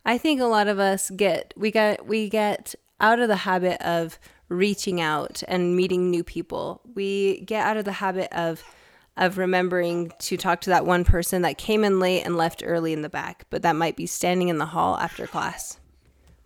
I 0.06 0.17
think 0.17 0.39
a 0.39 0.45
lot 0.45 0.67
of 0.67 0.80
us 0.80 1.10
get 1.12 1.54
we 1.58 1.69
get 1.71 2.08
we 2.08 2.30
get 2.30 2.76
out 3.00 3.19
of 3.19 3.28
the 3.28 3.38
habit 3.38 3.82
of 3.82 4.19
reaching 4.49 5.01
out 5.01 5.43
and 5.47 5.75
meeting 5.75 6.10
new 6.10 6.23
people. 6.23 6.81
We 6.93 7.41
get 7.41 7.65
out 7.65 7.77
of 7.77 7.86
the 7.86 7.93
habit 7.93 8.31
of 8.34 8.63
of 9.17 9.38
remembering 9.38 10.12
to 10.19 10.36
talk 10.36 10.60
to 10.60 10.69
that 10.69 10.86
one 10.86 11.05
person 11.05 11.41
that 11.43 11.58
came 11.58 11.86
in 11.86 12.01
late 12.01 12.23
and 12.23 12.36
left 12.36 12.62
early 12.65 12.91
in 12.91 13.01
the 13.01 13.08
back, 13.08 13.45
but 13.49 13.62
that 13.62 13.75
might 13.75 13.95
be 13.95 14.05
standing 14.05 14.49
in 14.49 14.58
the 14.58 14.65
hall 14.65 14.97
after 14.97 15.25
class. 15.25 15.79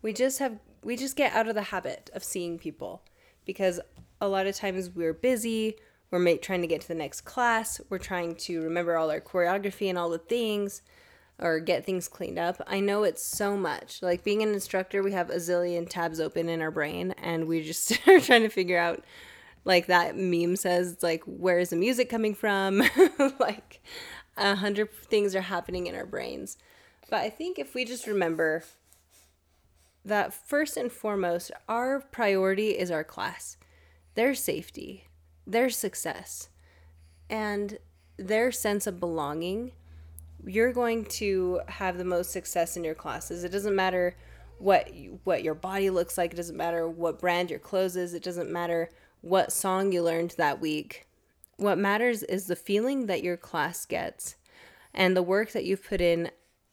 We 0.03 0.13
just 0.13 0.37
have 0.39 0.59
we 0.83 0.95
just 0.95 1.15
get 1.15 1.33
out 1.33 1.47
of 1.47 1.55
the 1.55 1.63
habit 1.63 2.09
of 2.13 2.23
seeing 2.23 2.57
people 2.57 3.01
because 3.45 3.79
a 4.21 4.27
lot 4.27 4.47
of 4.47 4.55
times 4.55 4.89
we're 4.89 5.13
busy, 5.13 5.75
we're 6.11 6.37
trying 6.37 6.61
to 6.61 6.67
get 6.67 6.81
to 6.81 6.87
the 6.87 6.95
next 6.95 7.21
class, 7.21 7.81
we're 7.89 7.97
trying 7.97 8.35
to 8.35 8.61
remember 8.61 8.97
all 8.97 9.11
our 9.11 9.19
choreography 9.19 9.89
and 9.89 9.97
all 9.97 10.09
the 10.09 10.17
things 10.17 10.81
or 11.39 11.59
get 11.59 11.85
things 11.85 12.07
cleaned 12.07 12.37
up. 12.37 12.61
I 12.67 12.79
know 12.79 13.03
it's 13.03 13.23
so 13.23 13.55
much. 13.55 14.01
Like 14.01 14.23
being 14.23 14.41
an 14.41 14.53
instructor, 14.53 15.01
we 15.01 15.13
have 15.13 15.29
a 15.29 15.35
zillion 15.35 15.87
tabs 15.87 16.19
open 16.19 16.49
in 16.49 16.61
our 16.61 16.71
brain 16.71 17.13
and 17.17 17.47
we 17.47 17.61
just 17.63 17.91
are 18.07 18.19
trying 18.19 18.43
to 18.43 18.49
figure 18.49 18.77
out 18.77 19.03
like 19.65 19.87
that 19.87 20.17
meme 20.17 20.55
says 20.55 20.91
it's 20.91 21.03
like 21.03 21.23
where 21.25 21.59
is 21.59 21.69
the 21.69 21.75
music 21.75 22.09
coming 22.09 22.33
from? 22.33 22.83
like 23.39 23.81
a 24.37 24.55
hundred 24.55 24.91
things 24.93 25.35
are 25.35 25.41
happening 25.41 25.87
in 25.87 25.95
our 25.95 26.05
brains. 26.05 26.57
But 27.09 27.21
I 27.21 27.29
think 27.29 27.57
if 27.57 27.73
we 27.73 27.85
just 27.85 28.07
remember 28.07 28.63
that 30.05 30.33
first 30.33 30.77
and 30.77 30.91
foremost, 30.91 31.51
our 31.67 31.99
priority 31.99 32.69
is 32.69 32.91
our 32.91 33.03
class, 33.03 33.57
their 34.15 34.33
safety, 34.33 35.07
their 35.45 35.69
success, 35.69 36.49
and 37.29 37.79
their 38.17 38.51
sense 38.51 38.87
of 38.87 38.99
belonging 38.99 39.71
you're 40.45 40.73
going 40.73 41.05
to 41.05 41.61
have 41.67 41.97
the 41.97 42.05
most 42.05 42.31
success 42.31 42.77
in 42.77 42.83
your 42.83 42.95
classes. 42.95 43.43
It 43.43 43.51
doesn't 43.51 43.75
matter 43.75 44.15
what 44.57 44.93
you, 44.93 45.19
what 45.23 45.43
your 45.43 45.55
body 45.55 45.89
looks 45.89 46.17
like. 46.17 46.33
It 46.33 46.37
doesn't 46.37 46.57
matter 46.57 46.87
what 46.87 47.19
brand 47.19 47.49
your 47.49 47.59
clothes 47.59 47.95
is. 47.95 48.13
It 48.13 48.23
doesn't 48.23 48.51
matter 48.51 48.89
what 49.21 49.51
song 49.51 49.91
you 49.91 50.03
learned 50.03 50.35
that 50.37 50.61
week. 50.61 51.07
What 51.57 51.77
matters 51.77 52.23
is 52.23 52.47
the 52.47 52.55
feeling 52.55 53.07
that 53.07 53.23
your 53.23 53.37
class 53.37 53.85
gets 53.85 54.35
and 54.93 55.15
the 55.15 55.23
work 55.23 55.51
that 55.51 55.65
you've 55.65 55.83
put 55.83 56.01
in 56.01 56.31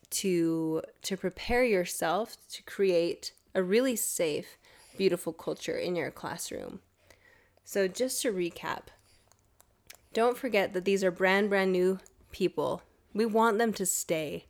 to 0.08 0.82
to 1.02 1.16
prepare 1.16 1.64
yourself 1.64 2.36
to 2.50 2.62
create 2.62 3.32
a 3.54 3.62
really 3.62 3.96
safe, 3.96 4.56
beautiful 4.96 5.32
culture 5.32 5.76
in 5.76 5.96
your 5.96 6.12
classroom. 6.12 6.80
So 7.64 7.88
just 7.88 8.22
to 8.22 8.32
recap, 8.32 8.82
don't 10.12 10.38
forget 10.38 10.72
that 10.72 10.84
these 10.84 11.02
are 11.02 11.10
brand 11.10 11.50
brand 11.50 11.72
new 11.72 11.98
people 12.30 12.82
we 13.16 13.24
want 13.24 13.56
them 13.56 13.72
to 13.72 13.86
stay. 13.86 14.44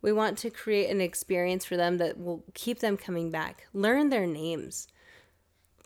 We 0.00 0.12
want 0.12 0.38
to 0.38 0.50
create 0.50 0.88
an 0.90 1.00
experience 1.00 1.64
for 1.64 1.76
them 1.76 1.98
that 1.98 2.18
will 2.18 2.44
keep 2.54 2.78
them 2.78 2.96
coming 2.96 3.30
back. 3.30 3.66
Learn 3.74 4.10
their 4.10 4.26
names. 4.26 4.86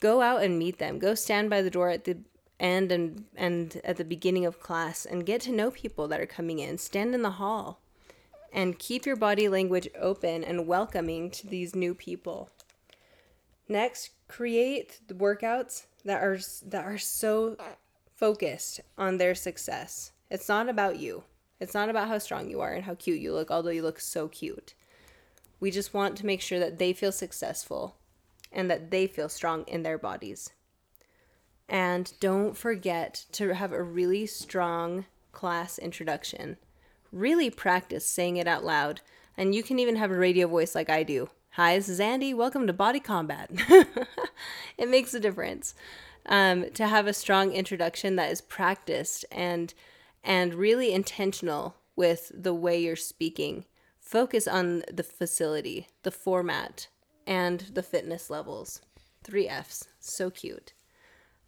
Go 0.01 0.21
out 0.21 0.43
and 0.43 0.59
meet 0.59 0.79
them. 0.79 0.99
Go 0.99 1.15
stand 1.15 1.49
by 1.49 1.63
the 1.63 1.71
door 1.71 1.89
at 1.89 2.05
the 2.05 2.19
end 2.61 2.93
and 2.93 3.25
and 3.35 3.81
at 3.85 3.97
the 3.97 4.05
beginning 4.05 4.45
of 4.45 4.61
class 4.61 5.05
and 5.07 5.27
get 5.27 5.41
to 5.41 5.51
know 5.51 5.71
people 5.71 6.07
that 6.09 6.21
are 6.21 6.27
coming 6.27 6.59
in. 6.59 6.77
Stand 6.77 7.15
in 7.15 7.23
the 7.23 7.31
hall 7.31 7.81
and 8.53 8.79
keep 8.79 9.07
your 9.07 9.17
body 9.17 9.49
language 9.49 9.89
open 9.99 10.45
and 10.45 10.67
welcoming 10.67 11.31
to 11.31 11.47
these 11.47 11.75
new 11.75 11.95
people. 11.95 12.51
Next, 13.67 14.11
create 14.29 15.01
the 15.09 15.15
workouts 15.15 15.87
that 16.05 16.23
are 16.23 16.39
that 16.67 16.85
are 16.85 16.99
so 16.99 17.57
focused 18.15 18.83
on 18.99 19.17
their 19.17 19.35
success. 19.35 20.13
It's 20.31 20.51
not 20.51 20.69
about 20.69 20.99
you. 20.99 21.25
It's 21.65 21.73
not 21.73 21.89
about 21.89 22.09
how 22.09 22.19
strong 22.19 22.51
you 22.51 22.61
are 22.61 22.75
and 22.75 22.85
how 22.85 22.95
cute 22.95 23.21
you 23.21 23.33
look, 23.33 23.51
although 23.51 23.71
you 23.71 23.81
look 23.81 23.99
so 23.99 24.29
cute. 24.29 24.75
We 25.61 25.71
just 25.71 25.95
want 25.95 26.15
to 26.19 26.27
make 26.27 26.43
sure 26.43 26.59
that 26.59 26.79
they 26.79 26.93
feel 26.93 27.11
successful 27.11 27.97
and 28.53 28.71
that 28.71 28.91
they 28.91 29.07
feel 29.07 29.31
strong 29.31 29.65
in 29.67 29.83
their 29.83 29.97
bodies. 29.97 30.51
And 31.67 32.13
don't 32.21 32.55
forget 32.55 33.25
to 33.33 33.55
have 33.55 33.73
a 33.73 33.83
really 33.83 34.27
strong 34.27 35.07
class 35.33 35.79
introduction. 35.79 36.59
Really 37.11 37.49
practice 37.49 38.05
saying 38.05 38.37
it 38.37 38.47
out 38.47 38.63
loud. 38.63 39.01
And 39.35 39.55
you 39.55 39.63
can 39.63 39.79
even 39.79 39.97
have 39.97 40.11
a 40.11 40.19
radio 40.19 40.47
voice 40.47 40.75
like 40.75 40.91
I 40.91 41.03
do. 41.03 41.31
Hi, 41.53 41.77
this 41.77 41.89
is 41.89 41.99
Andy. 41.99 42.35
Welcome 42.35 42.67
to 42.67 42.75
Body 42.75 43.01
Combat. 43.01 43.51
it 44.77 44.91
makes 44.91 45.15
a 45.15 45.21
difference 45.21 45.75
um, 46.27 46.71
to 46.75 46.87
have 46.87 47.07
a 47.07 47.15
strong 47.15 47.53
introduction 47.53 48.17
that 48.17 48.31
is 48.31 48.43
practiced 48.43 49.25
and 49.33 49.73
and 50.25 50.55
really 50.55 50.93
intentional 50.93 51.77
with 51.95 52.33
the 52.35 52.55
way 52.55 52.81
you're 52.81 52.97
speaking. 52.97 53.67
Focus 54.01 54.49
on 54.49 54.83
the 54.93 55.03
facility, 55.03 55.87
the 56.03 56.11
format, 56.11 56.89
and 57.27 57.61
the 57.73 57.83
fitness 57.83 58.31
levels. 58.31 58.81
Three 59.23 59.49
F's. 59.49 59.89
So 60.01 60.31
cute. 60.31 60.73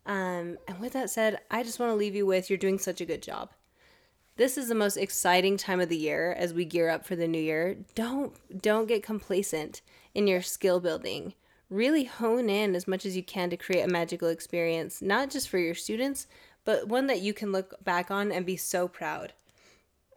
Um, 0.06 0.56
and 0.68 0.78
with 0.80 0.92
that 0.92 1.10
said, 1.10 1.40
I 1.50 1.62
just 1.62 1.80
want 1.80 1.90
to 1.90 1.96
leave 1.96 2.14
you 2.14 2.26
with 2.26 2.48
you're 2.48 2.56
doing 2.56 2.78
such 2.78 3.00
a 3.00 3.06
good 3.06 3.22
job. 3.22 3.50
This 4.36 4.58
is 4.58 4.68
the 4.68 4.74
most 4.74 4.98
exciting 4.98 5.56
time 5.56 5.80
of 5.80 5.88
the 5.88 5.96
year 5.96 6.32
as 6.32 6.52
we 6.52 6.64
gear 6.66 6.90
up 6.90 7.06
for 7.06 7.16
the 7.16 7.26
new 7.26 7.40
year. 7.40 7.78
Don't 7.94 8.34
don't 8.62 8.86
get 8.86 9.02
complacent 9.02 9.80
in 10.14 10.26
your 10.26 10.42
skill 10.42 10.78
building. 10.78 11.34
Really 11.68 12.04
hone 12.04 12.48
in 12.48 12.74
as 12.74 12.86
much 12.86 13.04
as 13.04 13.16
you 13.16 13.22
can 13.22 13.50
to 13.50 13.56
create 13.56 13.82
a 13.82 13.88
magical 13.88 14.28
experience, 14.28 15.02
not 15.02 15.30
just 15.30 15.48
for 15.48 15.58
your 15.58 15.74
students, 15.74 16.26
but 16.66 16.88
one 16.88 17.06
that 17.06 17.22
you 17.22 17.32
can 17.32 17.52
look 17.52 17.82
back 17.82 18.10
on 18.10 18.30
and 18.30 18.44
be 18.44 18.58
so 18.58 18.86
proud. 18.86 19.32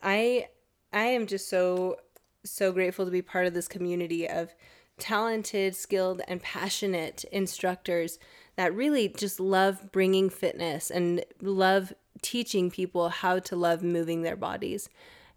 I 0.03 0.49
I 0.91 1.05
am 1.05 1.27
just 1.27 1.47
so 1.47 1.97
so 2.43 2.73
grateful 2.73 3.05
to 3.05 3.12
be 3.12 3.21
part 3.21 3.45
of 3.45 3.53
this 3.53 3.69
community 3.69 4.27
of 4.27 4.53
talented, 4.97 5.75
skilled, 5.75 6.21
and 6.27 6.41
passionate 6.41 7.23
instructors 7.31 8.19
that 8.57 8.75
really 8.75 9.07
just 9.07 9.39
love 9.39 9.91
bringing 9.93 10.29
fitness 10.29 10.91
and 10.91 11.23
love 11.41 11.93
teaching 12.21 12.69
people 12.69 13.07
how 13.07 13.39
to 13.39 13.55
love 13.55 13.81
moving 13.81 14.23
their 14.23 14.35
bodies 14.35 14.89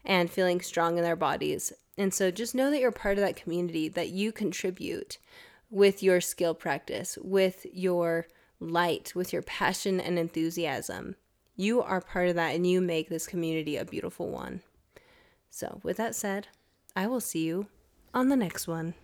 and 0.04 0.30
feeling 0.30 0.60
strong 0.60 0.96
in 0.96 1.04
their 1.04 1.14
bodies. 1.14 1.72
And 1.96 2.12
so 2.12 2.32
just 2.32 2.54
know 2.54 2.70
that 2.70 2.80
you're 2.80 2.90
part 2.90 3.18
of 3.18 3.24
that 3.24 3.36
community, 3.36 3.88
that 3.90 4.08
you 4.08 4.32
contribute 4.32 5.18
with 5.70 6.02
your 6.02 6.20
skill 6.20 6.54
practice, 6.54 7.16
with 7.22 7.66
your 7.72 8.26
light, 8.70 9.12
with 9.14 9.32
your 9.32 9.42
passion 9.42 10.00
and 10.00 10.18
enthusiasm. 10.18 11.16
You 11.56 11.82
are 11.82 12.00
part 12.00 12.28
of 12.28 12.34
that 12.36 12.54
and 12.54 12.66
you 12.66 12.80
make 12.80 13.08
this 13.08 13.26
community 13.26 13.76
a 13.76 13.84
beautiful 13.84 14.28
one. 14.28 14.62
So, 15.50 15.80
with 15.82 15.98
that 15.98 16.14
said, 16.14 16.48
I 16.96 17.06
will 17.06 17.20
see 17.20 17.44
you 17.44 17.66
on 18.14 18.28
the 18.28 18.36
next 18.36 18.66
one. 18.66 18.94